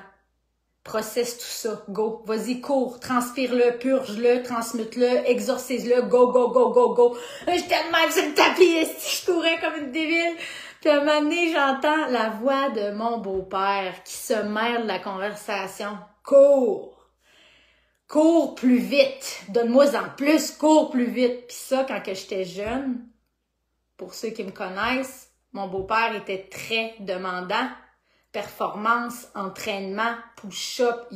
[0.85, 1.83] processe tout ça.
[1.89, 2.21] Go.
[2.25, 3.01] Vas-y, cours.
[3.01, 6.03] Transpire-le, purge-le, transmute-le, exorcise-le.
[6.03, 7.17] Go, go, go, go, go.
[7.47, 8.85] J'étais même sur le tapis.
[8.85, 10.37] Je courais comme une débile.
[10.79, 14.87] Puis à un moment donné, j'entends la voix de mon beau-père qui se mêle de
[14.87, 15.97] la conversation.
[16.23, 17.09] Cours.
[18.07, 19.41] Cours plus vite.
[19.49, 20.51] Donne-moi en plus.
[20.51, 21.47] Cours plus vite.
[21.47, 23.07] Puis ça, quand que j'étais jeune,
[23.97, 27.67] pour ceux qui me connaissent, mon beau-père était très demandant
[28.35, 31.07] performance, entraînement, push-up,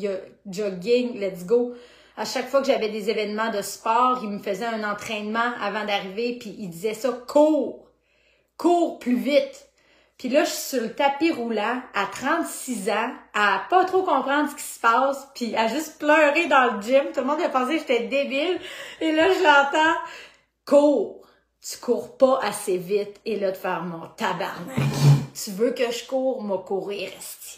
[0.45, 1.73] jogging, let's go.
[2.15, 5.83] À chaque fois que j'avais des événements de sport, il me faisait un entraînement avant
[5.83, 7.89] d'arriver, puis il disait ça, cours,
[8.55, 9.67] cours plus vite.
[10.17, 14.49] Puis là, je suis sur le tapis roulant à 36 ans, à pas trop comprendre
[14.49, 17.03] ce qui se passe, puis à juste pleurer dans le gym.
[17.13, 18.59] Tout le monde a pensé que j'étais débile.
[19.01, 19.99] Et là, je l'entends,
[20.65, 21.27] cours.
[21.61, 23.19] Tu cours pas assez vite.
[23.25, 27.11] Et là, de faire mon tabarnak tu veux que je cours, m'a courir.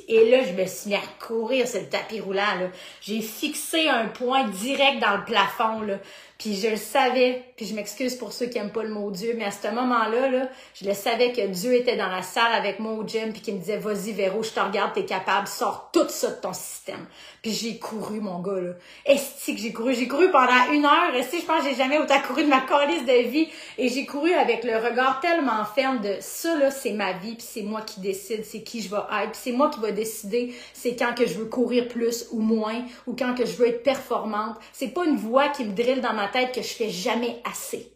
[0.07, 2.69] Et là, je me suis mis à courir sur le tapis roulant.
[3.01, 5.81] J'ai fixé un point direct dans le plafond.
[5.81, 5.97] Là.
[6.41, 9.35] Puis je le savais, puis je m'excuse pour ceux qui aiment pas le mot Dieu,
[9.37, 12.79] mais à ce moment-là, là, je le savais que Dieu était dans la salle avec
[12.79, 15.91] moi au gym, puis qu'il me disait, vas-y Véro, je te regarde, t'es capable, sors
[15.93, 17.05] tout ça de ton système.
[17.43, 18.71] Puis j'ai couru, mon gars, là.
[19.05, 19.93] Est-ce que j'ai couru?
[19.93, 21.13] J'ai couru pendant une heure.
[21.13, 23.47] Est-ce je pense que j'ai jamais autant couru de ma calice de vie.
[23.77, 27.45] Et j'ai couru avec le regard tellement ferme de ça, là, c'est ma vie, puis
[27.47, 30.95] c'est moi qui décide, c'est qui je vais être, puis c'est moi qui décider, c'est
[30.95, 34.57] quand que je veux courir plus ou moins, ou quand que je veux être performante.
[34.71, 37.91] C'est pas une voix qui me drille dans ma tête que je fais jamais assez.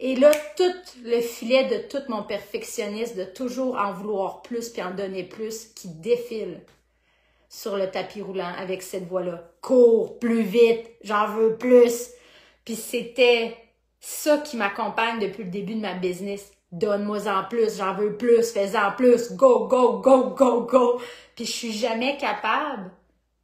[0.00, 0.64] Et là, tout
[1.04, 5.66] le filet de tout mon perfectionnisme, de toujours en vouloir plus puis en donner plus,
[5.76, 6.62] qui défile
[7.50, 9.52] sur le tapis roulant avec cette voix-là.
[9.60, 12.08] Cours plus vite, j'en veux plus.
[12.64, 13.54] Puis c'était
[14.00, 16.50] ça qui m'accompagne depuis le début de ma business.
[16.72, 21.00] Donne-moi en plus, j'en veux plus, fais-en plus, go, go, go, go, go.
[21.34, 22.92] Puis je suis jamais capable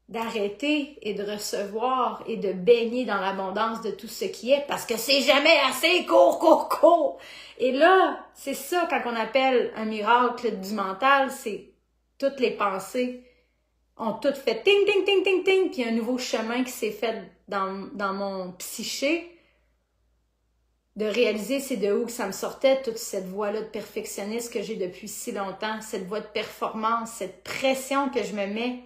[0.08, 4.86] d'arrêter et de recevoir et de baigner dans l'abondance de tout ce qui est parce
[4.86, 7.18] que c'est jamais assez court, court, court.
[7.58, 11.72] Et là, c'est ça quand on appelle un miracle du mental, c'est
[12.18, 13.24] toutes les pensées
[13.98, 17.22] ont toutes fait ting, ting, ting, ting, ting, puis un nouveau chemin qui s'est fait
[17.48, 19.35] dans, dans mon psyché
[20.96, 24.62] de réaliser c'est de où que ça me sortait toute cette voie-là de perfectionniste que
[24.62, 28.82] j'ai depuis si longtemps, cette voie de performance, cette pression que je me mets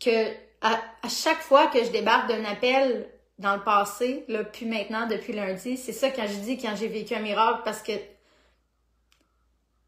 [0.00, 5.06] que à, chaque fois que je débarque d'un appel dans le passé, là, puis maintenant,
[5.06, 7.92] depuis lundi, c'est ça quand je dis quand j'ai vécu un miracle parce que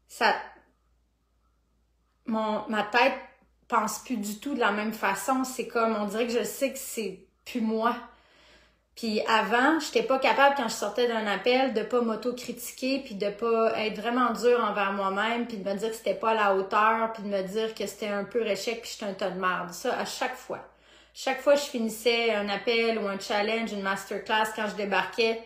[0.07, 0.35] ça.
[2.25, 3.15] Mon, ma tête
[3.67, 5.43] pense plus du tout de la même façon.
[5.43, 7.95] C'est comme, on dirait que je sais que c'est plus moi.
[8.99, 13.29] Puis avant, j'étais pas capable quand je sortais d'un appel de pas m'auto-critiquer puis de
[13.29, 16.53] pas être vraiment dur envers moi-même puis de me dire que c'était pas à la
[16.53, 19.39] hauteur puis de me dire que c'était un peu échec puis j'étais un tas de
[19.39, 19.71] merde.
[19.71, 20.59] Ça à chaque fois.
[21.13, 25.41] Chaque fois que je finissais un appel ou un challenge, une masterclass quand je débarquais,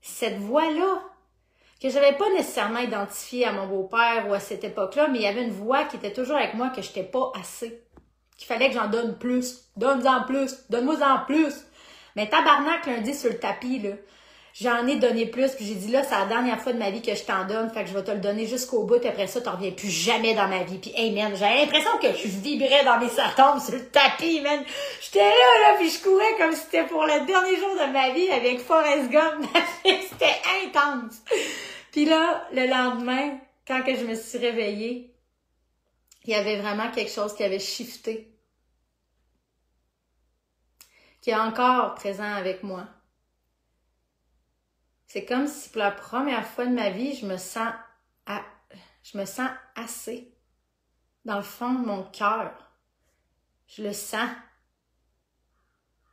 [0.00, 1.02] cette voix-là
[1.82, 5.28] que j'avais pas nécessairement identifiée à mon beau-père ou à cette époque-là, mais il y
[5.28, 7.82] avait une voix qui était toujours avec moi que j'étais pas assez.
[8.38, 9.68] Qu'il fallait que j'en donne plus.
[9.76, 10.64] Donne-en plus.
[10.70, 11.66] Donne-moi en plus.
[12.16, 13.90] Mais tabarnak, lundi sur le tapis, là,
[14.58, 17.02] j'en ai donné plus, puis j'ai dit là, c'est la dernière fois de ma vie
[17.02, 19.26] que je t'en donne, fait que je vais te le donner jusqu'au bout, puis après
[19.26, 20.78] ça, t'en reviens plus jamais dans ma vie.
[20.78, 24.64] Puis hey man, j'avais l'impression que je vibrais dans mes atomes sur le tapis, man.
[25.02, 28.10] J'étais là, là, puis je courais comme si c'était pour le dernier jour de ma
[28.10, 29.44] vie avec Forrest Gump.
[29.84, 31.22] c'était intense.
[31.92, 35.12] Puis là, le lendemain, quand que je me suis réveillée,
[36.24, 38.35] il y avait vraiment quelque chose qui avait shifté
[41.26, 42.86] qui est encore présent avec moi.
[45.08, 47.72] C'est comme si pour la première fois de ma vie, je me sens,
[49.02, 50.32] je me sens assez
[51.24, 52.52] dans le fond de mon cœur.
[53.66, 54.30] Je le sens.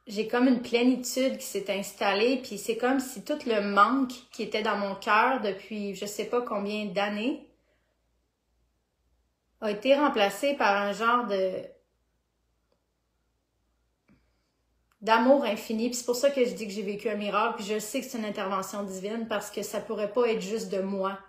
[0.08, 4.42] J'ai comme une plénitude qui s'est installée, puis c'est comme si tout le manque qui
[4.42, 7.48] était dans mon cœur depuis je sais pas combien d'années
[9.62, 11.72] a été remplacé par un genre de
[15.04, 15.90] d'amour infini.
[15.90, 17.58] Puis c'est pour ça que je dis que j'ai vécu un miracle.
[17.58, 20.70] Puis je sais que c'est une intervention divine parce que ça pourrait pas être juste
[20.70, 21.20] de moi.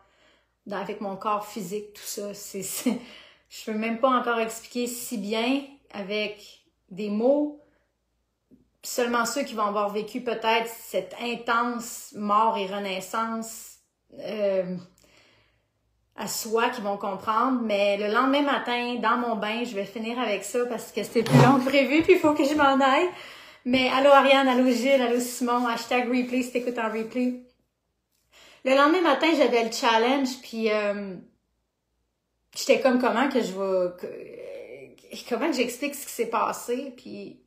[0.71, 2.33] avec mon corps physique, tout ça.
[2.33, 5.63] C'est, je peux même pas encore expliquer si bien
[5.93, 7.61] avec des mots.
[8.83, 13.79] Seulement ceux qui vont avoir vécu peut-être cette intense mort et renaissance
[14.19, 14.77] euh,
[16.17, 17.61] à soi qui vont comprendre.
[17.63, 21.23] Mais le lendemain matin, dans mon bain, je vais finir avec ça parce que c'était
[21.23, 23.09] plus long que prévu, puis il faut que je m'en aille.
[23.67, 27.41] Mais allô Ariane, allô Gilles, allô Simon, hashtag replay si t'écoutes en replay.
[28.63, 31.15] Le lendemain matin, j'avais le challenge, puis euh,
[32.55, 34.97] j'étais comme comment que je vais...
[35.31, 37.41] comment que j'explique ce qui s'est passé, puis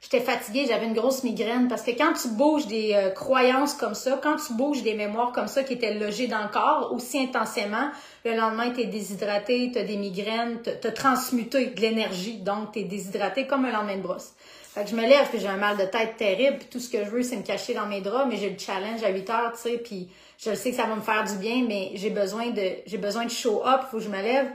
[0.00, 3.94] j'étais fatiguée, j'avais une grosse migraine, parce que quand tu bouges des euh, croyances comme
[3.94, 7.20] ça, quand tu bouges des mémoires comme ça qui étaient logées dans le corps aussi
[7.20, 7.88] intensément,
[8.24, 12.72] le lendemain, tu es déshydraté, tu as des migraines, tu as transmuté de l'énergie, donc
[12.72, 14.32] tu es déshydraté comme un lendemain de brosse.
[14.74, 16.88] Fait que je me lève, puis j'ai un mal de tête terrible, puis tout ce
[16.88, 19.30] que je veux, c'est me cacher dans mes draps, mais j'ai le challenge à 8
[19.30, 20.08] heures, tu sais, puis
[20.38, 23.26] je sais que ça va me faire du bien, mais j'ai besoin de j'ai besoin
[23.26, 24.48] de show up, faut que je me lève.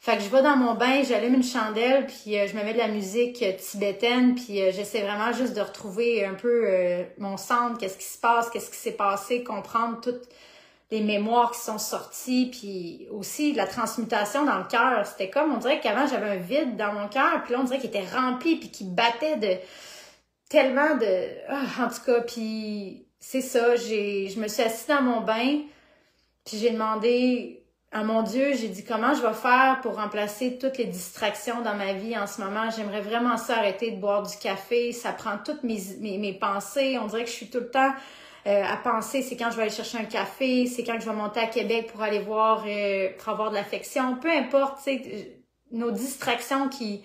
[0.00, 2.74] Fait que je vais dans mon bain, j'allume une chandelle, puis euh, je me mets
[2.74, 6.68] de la musique euh, tibétaine, puis euh, j'essaie vraiment juste de retrouver un peu
[7.16, 10.28] mon centre, qu'est-ce qui se passe, qu'est-ce qui s'est passé, comprendre toutes
[10.90, 15.06] les mémoires qui sont sorties, puis aussi la transmutation dans le cœur.
[15.06, 17.78] C'était comme, on dirait qu'avant j'avais un vide dans mon cœur, puis là on dirait
[17.78, 19.56] qu'il était rempli, puis qu'il battait de
[20.48, 21.28] tellement de...
[21.48, 25.62] Ah, en tout cas, puis c'est ça, je me suis assise dans mon bain,
[26.44, 27.64] puis j'ai demandé
[27.94, 31.76] à mon Dieu, j'ai dit comment je vais faire pour remplacer toutes les distractions dans
[31.76, 32.68] ma vie en ce moment?
[32.76, 34.90] J'aimerais vraiment ça arrêter de boire du café.
[34.90, 36.98] Ça prend toutes mes, mes, pensées.
[37.00, 37.92] On dirait que je suis tout le temps
[38.46, 39.22] euh, à penser.
[39.22, 41.90] C'est quand je vais aller chercher un café, c'est quand je vais monter à Québec
[41.92, 44.16] pour aller voir, euh, pour avoir de l'affection.
[44.16, 44.78] Peu importe,
[45.70, 47.02] nos distractions qui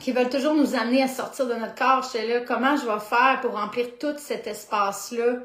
[0.00, 2.02] qui veulent toujours nous amener à sortir de notre corps.
[2.12, 5.36] J'étais là, comment je vais faire pour remplir tout cet espace-là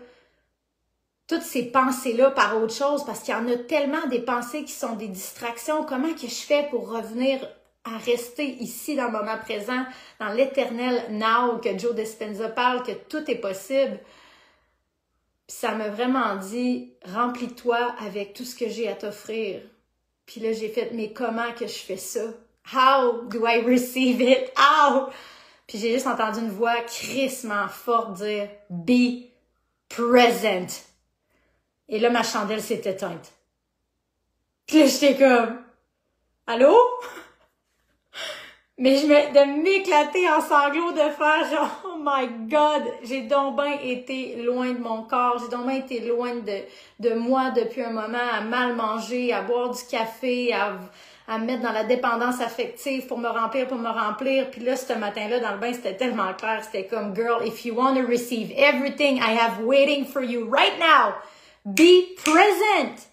[1.30, 4.72] toutes ces pensées-là par autre chose, parce qu'il y en a tellement des pensées qui
[4.72, 5.86] sont des distractions.
[5.86, 7.40] Comment que je fais pour revenir
[7.86, 9.86] à rester ici dans le moment présent,
[10.20, 14.00] dans l'éternel now que Joe Dispenza parle, que tout est possible?
[15.50, 19.62] Puis ça m'a vraiment dit, remplis-toi avec tout ce que j'ai à t'offrir.
[20.28, 22.22] Puis là, j'ai fait, mais comment que je fais ça?
[22.72, 24.52] How do I receive it?
[24.56, 25.10] How?
[25.66, 29.24] Puis j'ai juste entendu une voix crissement forte dire, be
[29.89, 30.86] present.
[31.88, 33.32] Et là, ma chandelle s'est éteinte.
[34.68, 35.64] Puis là, j'étais comme,
[36.45, 36.78] allô?
[38.82, 43.58] Mais je me, de m'éclater en sanglots, de faire genre, oh my god, j'ai donc
[43.58, 46.62] bien été loin de mon corps, j'ai donc bien été loin de,
[47.00, 50.80] de moi depuis un moment, à mal manger, à boire du café, à,
[51.28, 54.50] à me mettre dans la dépendance affective pour me remplir, pour me remplir.
[54.50, 57.76] Puis là, ce matin-là, dans le bain, c'était tellement clair, c'était comme, girl, if you
[57.76, 61.16] want to receive everything I have waiting for you right now,
[61.66, 63.09] Be present.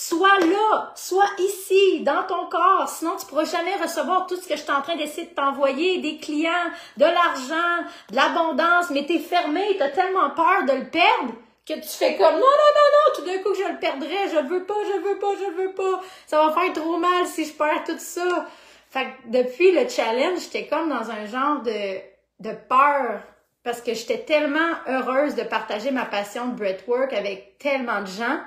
[0.00, 2.88] Sois là, sois ici, dans ton corps.
[2.88, 5.98] Sinon, tu pourras jamais recevoir tout ce que je suis en train d'essayer de t'envoyer,
[5.98, 11.34] des clients, de l'argent, de l'abondance, mais t'es fermé, t'as tellement peur de le perdre
[11.66, 14.46] que tu fais comme non, non, non, non, tout d'un coup je le perdrai, je
[14.46, 16.00] veux pas, je veux pas, je veux pas.
[16.28, 18.46] Ça va faire trop mal si je perds tout ça.
[18.90, 21.98] Fait que depuis le challenge, j'étais comme dans un genre de,
[22.38, 23.20] de peur
[23.64, 28.38] parce que j'étais tellement heureuse de partager ma passion de breathwork avec tellement de gens.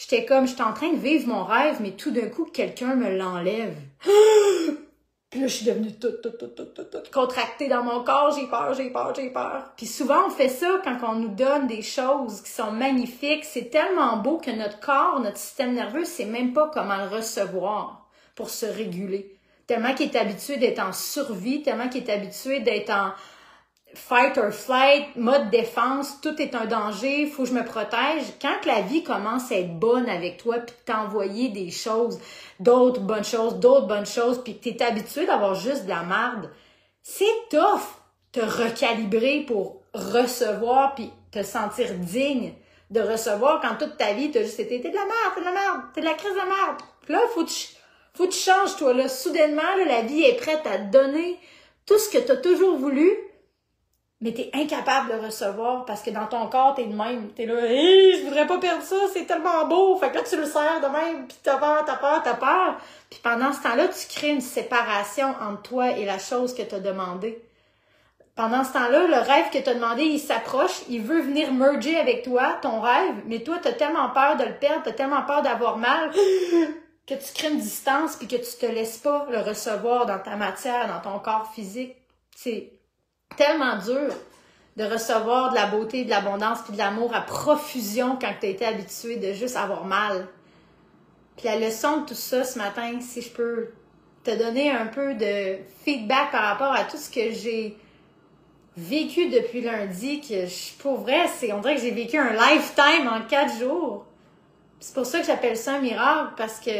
[0.00, 3.14] J'étais comme, j'étais en train de vivre mon rêve, mais tout d'un coup, quelqu'un me
[3.18, 3.76] l'enlève.
[5.30, 8.34] Puis là, je suis devenue toute, toute, toute, toute, toute, toute contractée dans mon corps.
[8.34, 9.72] J'ai peur, j'ai peur, j'ai peur.
[9.76, 13.44] Puis souvent, on fait ça quand on nous donne des choses qui sont magnifiques.
[13.44, 18.08] C'est tellement beau que notre corps, notre système nerveux, sait même pas comment le recevoir
[18.34, 19.38] pour se réguler.
[19.66, 23.12] Tellement qu'il est habitué d'être en survie, tellement qu'il est habitué d'être en,
[23.94, 28.24] fight or flight, mode défense, tout est un danger, faut que je me protège.
[28.40, 32.18] Quand la vie commence à être bonne avec toi, puis t'envoyer des choses,
[32.58, 36.50] d'autres bonnes choses, d'autres bonnes choses, puis que t'es habitué d'avoir juste de la merde,
[37.02, 37.98] c'est tough
[38.32, 42.52] te recalibrer pour recevoir puis te sentir digne
[42.90, 45.44] de recevoir quand toute ta vie t'as juste été t'es de la merde, t'es de
[45.46, 46.76] la merde, t'es de la crise de merde.
[47.02, 47.68] Puis là, faut que tu,
[48.14, 49.08] faut que tu changes, toi, là.
[49.08, 51.38] Soudainement, la vie est prête à te donner
[51.86, 53.10] tout ce que tu as toujours voulu,
[54.20, 57.28] mais t'es incapable de recevoir parce que dans ton corps, t'es de même.
[57.28, 59.96] T'es là, hé, je voudrais pas perdre ça, c'est tellement beau.
[59.96, 62.76] Fait que là, tu le sers de même, puis t'as peur, t'as peur, t'as peur.
[63.08, 66.80] Puis pendant ce temps-là, tu crées une séparation entre toi et la chose que t'as
[66.80, 67.42] demandé.
[68.36, 72.22] Pendant ce temps-là, le rêve que t'as demandé, il s'approche, il veut venir merger avec
[72.22, 75.78] toi, ton rêve, mais toi, t'as tellement peur de le perdre, t'as tellement peur d'avoir
[75.78, 76.10] mal,
[77.06, 80.36] que tu crées une distance puis que tu te laisses pas le recevoir dans ta
[80.36, 81.96] matière, dans ton corps physique.
[82.36, 82.79] C'est
[83.36, 84.14] tellement dur
[84.76, 88.50] de recevoir de la beauté, de l'abondance puis de l'amour à profusion quand tu as
[88.50, 90.26] été habitué de juste avoir mal.
[91.36, 93.70] Puis la leçon de tout ça ce matin, si je peux
[94.24, 97.76] te donner un peu de feedback par rapport à tout ce que j'ai
[98.76, 103.08] vécu depuis lundi, que je, pour vrai, c'est, on dirait que j'ai vécu un lifetime
[103.08, 104.06] en quatre jours.
[104.78, 106.70] C'est pour ça que j'appelle ça un miracle, parce que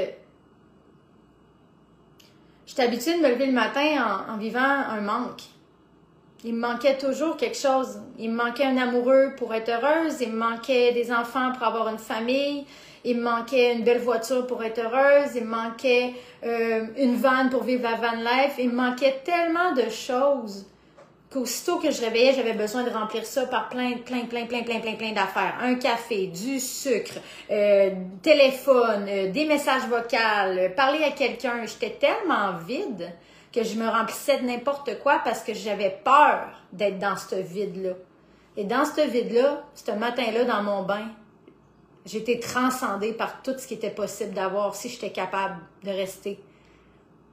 [2.67, 5.43] j'étais habituée de me lever le matin en, en vivant un manque.
[6.45, 8.01] Il me manquait toujours quelque chose.
[8.19, 11.89] Il me manquait un amoureux pour être heureuse, il me manquait des enfants pour avoir
[11.89, 12.65] une famille,
[13.05, 16.15] il me manquait une belle voiture pour être heureuse, il me manquait
[16.45, 20.67] euh, une vanne pour vivre la van life, il me manquait tellement de choses
[21.31, 24.81] qu'aussitôt que je réveillais, j'avais besoin de remplir ça par plein, plein, plein, plein, plein,
[24.81, 25.55] plein, plein d'affaires.
[25.63, 27.19] Un café, du sucre,
[27.51, 27.91] euh,
[28.23, 31.65] téléphone, euh, des messages vocaux, parler à quelqu'un.
[31.67, 33.13] J'étais tellement vide
[33.53, 37.95] que je me remplissais de n'importe quoi parce que j'avais peur d'être dans ce vide-là.
[38.57, 41.09] Et dans ce vide-là, ce matin-là, dans mon bain,
[42.05, 46.41] j'étais transcendée par tout ce qui était possible d'avoir si j'étais capable de rester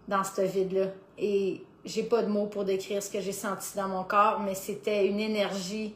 [0.07, 0.87] dans ce vide-là.
[1.17, 4.55] Et j'ai pas de mots pour décrire ce que j'ai senti dans mon corps, mais
[4.55, 5.95] c'était une énergie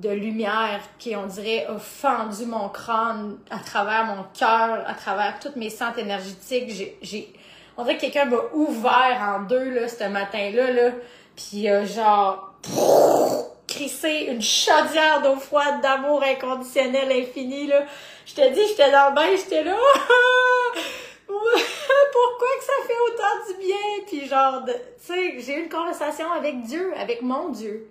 [0.00, 5.38] de lumière qui, on dirait, a fendu mon crâne à travers mon cœur, à travers
[5.38, 6.96] toutes mes centres énergétiques.
[7.00, 7.32] J'ai,
[7.76, 10.90] on dirait que quelqu'un m'a ouvert en deux, là, ce matin-là, là,
[11.36, 12.54] puis euh, genre,
[13.66, 17.84] crissé une chaudière d'eau froide d'amour inconditionnel infini, là.
[18.26, 19.76] Je te dis, j'étais dans le bain, j'étais là,
[21.26, 24.04] pourquoi que ça fait autant du bien?
[24.06, 27.88] Puis genre, tu sais, j'ai eu une conversation avec Dieu, avec mon Dieu.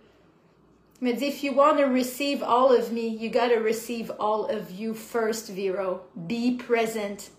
[1.02, 4.12] Il me dit, if you want to receive all of me, you got to receive
[4.20, 6.02] all of you first, Vero.
[6.16, 7.30] Be present.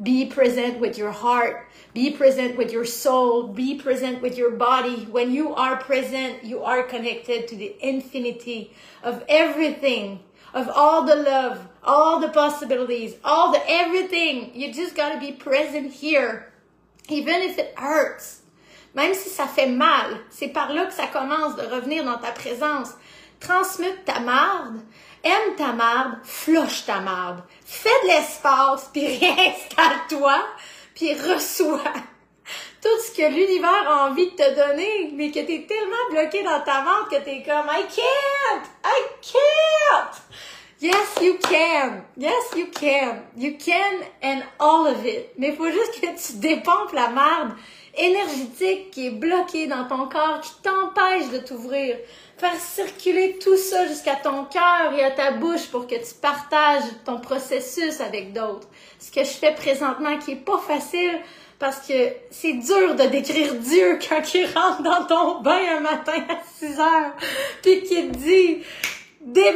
[0.00, 1.68] Be present with your heart.
[1.92, 3.48] Be present with your soul.
[3.48, 5.06] Be present with your body.
[5.10, 8.72] When you are present, you are connected to the infinity
[9.02, 10.20] of everything
[10.54, 14.52] of all the love, all the possibilities, all the everything.
[14.54, 16.52] You just got to be present here,
[17.08, 18.40] even if it hurts.
[18.94, 22.32] Même si ça fait mal, c'est par là que ça commence de revenir dans ta
[22.32, 22.94] présence.
[23.40, 24.82] Transmute ta marde,
[25.24, 27.42] aime ta marde, floche ta marde.
[27.64, 30.46] Fais de l'espace, puis réinstalle-toi,
[30.94, 31.92] puis reçois
[32.82, 36.60] tout ce que l'univers a envie de te donner, mais que t'es tellement bloqué dans
[36.60, 38.64] ta marde que t'es comme I can't!
[38.84, 40.22] I can't!
[40.80, 42.02] Yes, you can.
[42.16, 43.22] Yes, you can.
[43.36, 45.32] You can and all of it.
[45.38, 47.52] Mais faut juste que tu dépompes la merde
[47.96, 51.96] énergétique qui est bloquée dans ton corps, qui t'empêche de t'ouvrir.
[52.38, 56.84] Faire circuler tout ça jusqu'à ton cœur et à ta bouche pour que tu partages
[57.04, 58.68] ton processus avec d'autres.
[58.98, 61.20] Ce que je fais présentement qui est pas facile
[61.58, 66.24] parce que c'est dur de décrire Dieu quand il rentre dans ton bain un matin
[66.28, 67.12] à 6 heures
[67.62, 68.58] puis qu'il te dit
[69.20, 69.54] des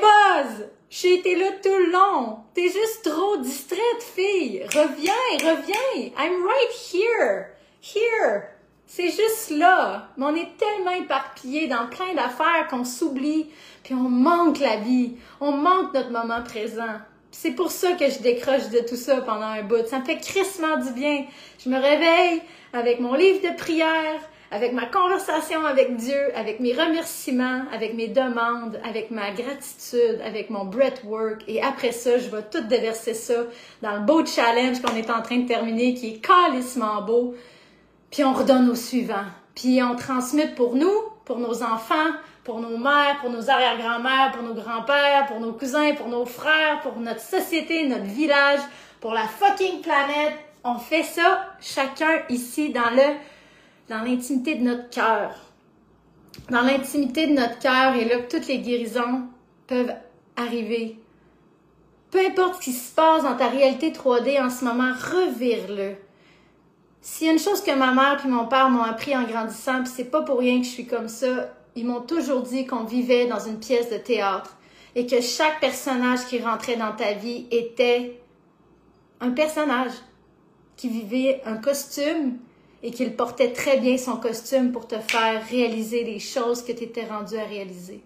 [0.88, 2.38] j'ai été là tout le long.
[2.54, 4.62] T'es juste trop distraite, fille.
[4.62, 5.12] Reviens,
[5.42, 6.12] reviens.
[6.16, 7.55] I'm right here.
[7.94, 8.42] Here.
[8.86, 10.08] C'est juste là.
[10.16, 13.46] Mais on est tellement éparpillés dans plein d'affaires qu'on s'oublie,
[13.82, 15.16] puis on manque la vie.
[15.40, 17.00] On manque notre moment présent.
[17.30, 19.86] C'est pour ça que je décroche de tout ça pendant un bout.
[19.86, 21.26] Ça me fait crissement du bien.
[21.62, 22.40] Je me réveille
[22.72, 24.20] avec mon livre de prière,
[24.50, 30.50] avec ma conversation avec Dieu, avec mes remerciements, avec mes demandes, avec ma gratitude, avec
[30.50, 31.42] mon breathwork.
[31.48, 33.44] Et après ça, je vais tout déverser ça
[33.82, 37.34] dans le beau challenge qu'on est en train de terminer, qui est calissement beau.
[38.16, 39.26] Puis on redonne au suivant.
[39.54, 40.90] Puis on transmet pour nous,
[41.26, 42.14] pour nos enfants,
[42.44, 46.80] pour nos mères, pour nos arrière-grand-mères, pour nos grands-pères, pour nos cousins, pour nos frères,
[46.82, 48.60] pour notre société, notre village,
[49.02, 50.32] pour la fucking planète.
[50.64, 53.16] On fait ça chacun ici dans le
[53.90, 55.34] dans l'intimité de notre cœur.
[56.48, 59.24] Dans l'intimité de notre cœur, et là toutes les guérisons
[59.66, 59.94] peuvent
[60.36, 60.98] arriver.
[62.10, 66.05] Peu importe ce qui se passe dans ta réalité 3D en ce moment, revire-le.
[67.08, 69.84] S'il y a une chose que ma mère et mon père m'ont appris en grandissant,
[69.84, 72.82] puis c'est pas pour rien que je suis comme ça, ils m'ont toujours dit qu'on
[72.82, 74.56] vivait dans une pièce de théâtre
[74.96, 78.20] et que chaque personnage qui rentrait dans ta vie était
[79.20, 79.92] un personnage
[80.76, 82.38] qui vivait un costume
[82.82, 86.82] et qu'il portait très bien son costume pour te faire réaliser les choses que tu
[86.82, 88.02] étais rendu à réaliser.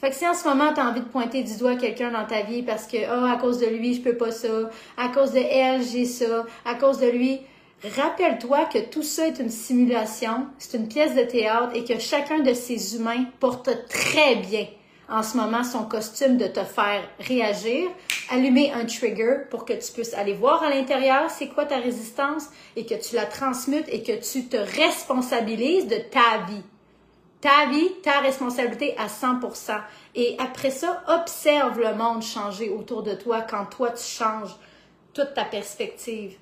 [0.00, 2.24] Fait que si en ce moment tu as envie de pointer du doigt quelqu'un dans
[2.24, 5.32] ta vie parce que oh à cause de lui, je peux pas ça, à cause
[5.32, 7.40] de elle, j'ai ça, à cause de lui,
[7.96, 12.40] rappelle-toi que tout ça est une simulation, c'est une pièce de théâtre et que chacun
[12.40, 14.66] de ces humains porte très bien
[15.08, 17.90] en ce moment son costume de te faire réagir,
[18.30, 22.48] allumer un trigger pour que tu puisses aller voir à l'intérieur c'est quoi ta résistance
[22.76, 26.62] et que tu la transmutes et que tu te responsabilises de ta vie.
[27.40, 29.78] Ta vie, ta responsabilité à 100%.
[30.14, 34.56] Et après ça, observe le monde changer autour de toi quand toi tu changes
[35.12, 36.38] toute ta perspective.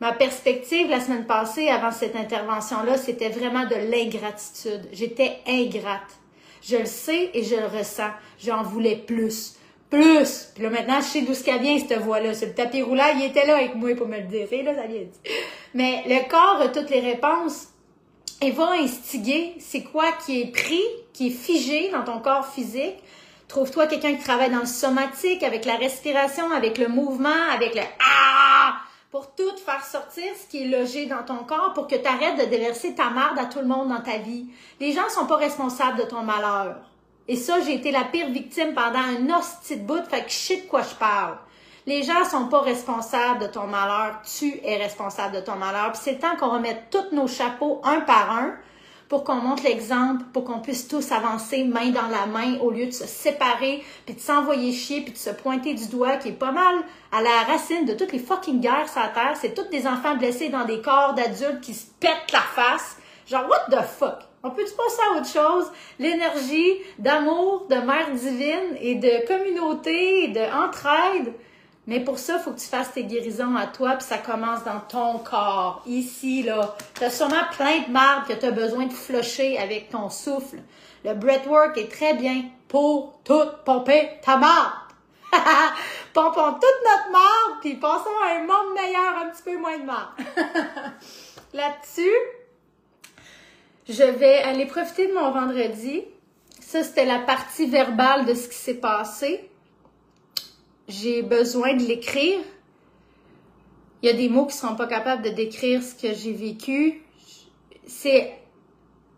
[0.00, 4.88] Ma perspective la semaine passée, avant cette intervention-là, c'était vraiment de l'ingratitude.
[4.92, 6.18] J'étais ingrate.
[6.62, 8.10] Je le sais et je le ressens.
[8.42, 9.56] J'en voulais plus.
[9.90, 10.52] Plus!
[10.54, 12.32] Puis là, maintenant, je sais d'où ce vient, cette voix-là.
[12.32, 14.46] C'est le tapis roulant, il était là avec moi pour me le dire.
[14.64, 15.00] là, ça vient.
[15.74, 17.68] Mais le corps a toutes les réponses
[18.40, 22.96] et va instiguer c'est quoi qui est pris, qui est figé dans ton corps physique.
[23.48, 27.82] Trouve-toi quelqu'un qui travaille dans le somatique, avec la respiration, avec le mouvement, avec le
[27.98, 28.76] ah
[29.10, 32.38] pour tout faire sortir ce qui est logé dans ton corps pour que tu arrêtes
[32.38, 34.46] de déverser ta marde à tout le monde dans ta vie.
[34.78, 36.76] Les gens sont pas responsables de ton malheur.
[37.26, 40.36] Et ça, j'ai été la pire victime pendant un hostie de bout, fait que je
[40.36, 41.36] sais de quoi je parle.
[41.86, 45.92] Les gens sont pas responsables de ton malheur, tu es responsable de ton malheur.
[45.92, 48.54] Puis c'est temps qu'on remette tous nos chapeaux un par un
[49.10, 52.86] pour qu'on montre l'exemple, pour qu'on puisse tous avancer main dans la main au lieu
[52.86, 56.32] de se séparer, puis de s'envoyer chier, puis de se pointer du doigt, qui est
[56.32, 56.76] pas mal
[57.10, 59.34] à la racine de toutes les fucking guerres sur Terre.
[59.34, 62.98] C'est tous des enfants blessés dans des corps d'adultes qui se pètent la face.
[63.26, 64.20] Genre, what the fuck?
[64.44, 65.72] On peut-tu passer à autre chose?
[65.98, 70.40] L'énergie d'amour, de mère divine et de communauté, et de
[71.86, 74.64] mais pour ça, il faut que tu fasses tes guérisons à toi, puis ça commence
[74.64, 76.76] dans ton corps, ici, là.
[76.94, 80.58] Tu as sûrement plein de marde que tu as besoin de flusher avec ton souffle.
[81.04, 84.72] Le breathwork est très bien pour tout pomper ta marde.
[86.12, 89.84] Pompons toute notre marde, puis passons à un monde meilleur, un petit peu moins de
[89.84, 90.10] marde.
[91.54, 92.16] Là-dessus,
[93.88, 96.04] je vais aller profiter de mon vendredi.
[96.60, 99.49] Ça, c'était la partie verbale de ce qui s'est passé
[100.90, 102.40] j'ai besoin de l'écrire.
[104.02, 106.32] Il y a des mots qui ne seront pas capables de décrire ce que j'ai
[106.32, 107.02] vécu.
[107.86, 108.32] C'est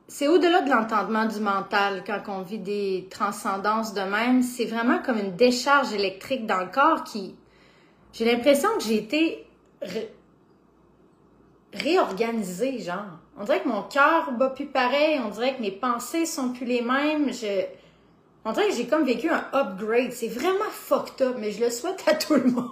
[0.09, 4.43] c'est au-delà de l'entendement du mental quand on vit des transcendances de même.
[4.43, 7.35] C'est vraiment comme une décharge électrique dans le corps qui.
[8.13, 9.47] J'ai l'impression que j'ai été
[11.73, 13.07] réorganisée, genre.
[13.39, 16.67] On dirait que mon cœur bat plus pareil, on dirait que mes pensées sont plus
[16.67, 17.33] les mêmes.
[17.33, 17.65] Je,
[18.45, 20.13] on dirait que j'ai comme vécu un upgrade.
[20.13, 22.71] C'est vraiment fucked up, mais je le souhaite à tout le monde.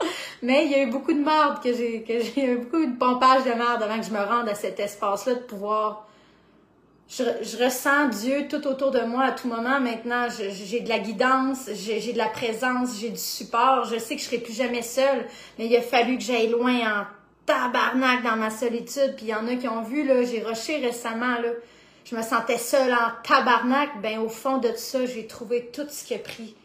[0.42, 2.96] mais il y a eu beaucoup de merde que j'ai, que j'ai eu beaucoup de
[2.96, 6.08] pompage de merde avant que je me rende à cet espace-là de pouvoir.
[7.08, 9.80] Je, je, ressens Dieu tout autour de moi à tout moment.
[9.80, 13.84] Maintenant, j'ai de la guidance, j'ai de la présence, j'ai du support.
[13.84, 15.26] Je sais que je serai plus jamais seule,
[15.58, 17.04] mais il a fallu que j'aille loin en
[17.44, 19.14] tabarnak dans ma solitude.
[19.16, 21.50] Puis il y en a qui ont vu, là, j'ai rushé récemment, là
[22.04, 26.04] je me sentais seule en tabarnak, ben au fond de ça, j'ai trouvé tout ce
[26.04, 26.56] qui a pris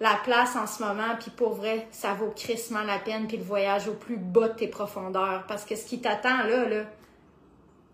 [0.00, 3.42] la place en ce moment, puis pour vrai, ça vaut crissement la peine, puis le
[3.42, 6.84] voyage au plus bas de tes profondeurs, parce que ce qui t'attend là, là,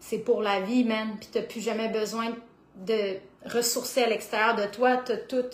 [0.00, 2.34] c'est pour la vie, man, puis t'as plus jamais besoin
[2.74, 3.16] de
[3.46, 5.44] ressourcer à l'extérieur de toi, t'as tout,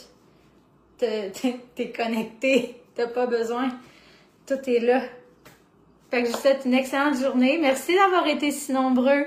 [0.96, 3.68] t'es connecté, t'as pas besoin,
[4.46, 5.02] tout est là.
[6.10, 7.58] Fait que je vous souhaite une excellente journée.
[7.60, 9.26] Merci d'avoir été si nombreux.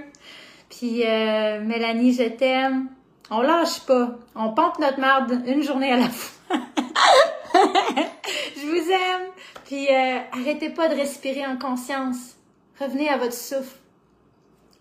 [0.72, 2.88] Puis euh, Mélanie, je t'aime.
[3.30, 4.16] On lâche pas.
[4.36, 6.58] On pompe notre marde une journée à la fois.
[7.54, 9.28] je vous aime.
[9.66, 12.36] Puis euh, arrêtez pas de respirer en conscience.
[12.80, 13.78] Revenez à votre souffle.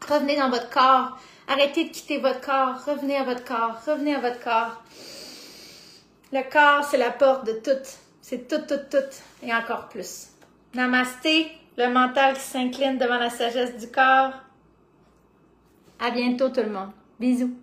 [0.08, 1.18] Revenez dans votre corps.
[1.48, 2.76] Arrêtez de quitter votre corps.
[2.86, 3.76] Revenez à votre corps.
[3.86, 4.82] Revenez à votre corps.
[6.32, 7.84] Le corps, c'est la porte de tout.
[8.22, 9.12] C'est tout, tout, tout.
[9.42, 10.28] Et encore plus.
[10.74, 14.34] Namasté, le mental qui s'incline devant la sagesse du corps.
[16.02, 16.90] À bientôt tout le monde.
[17.20, 17.54] Bisous.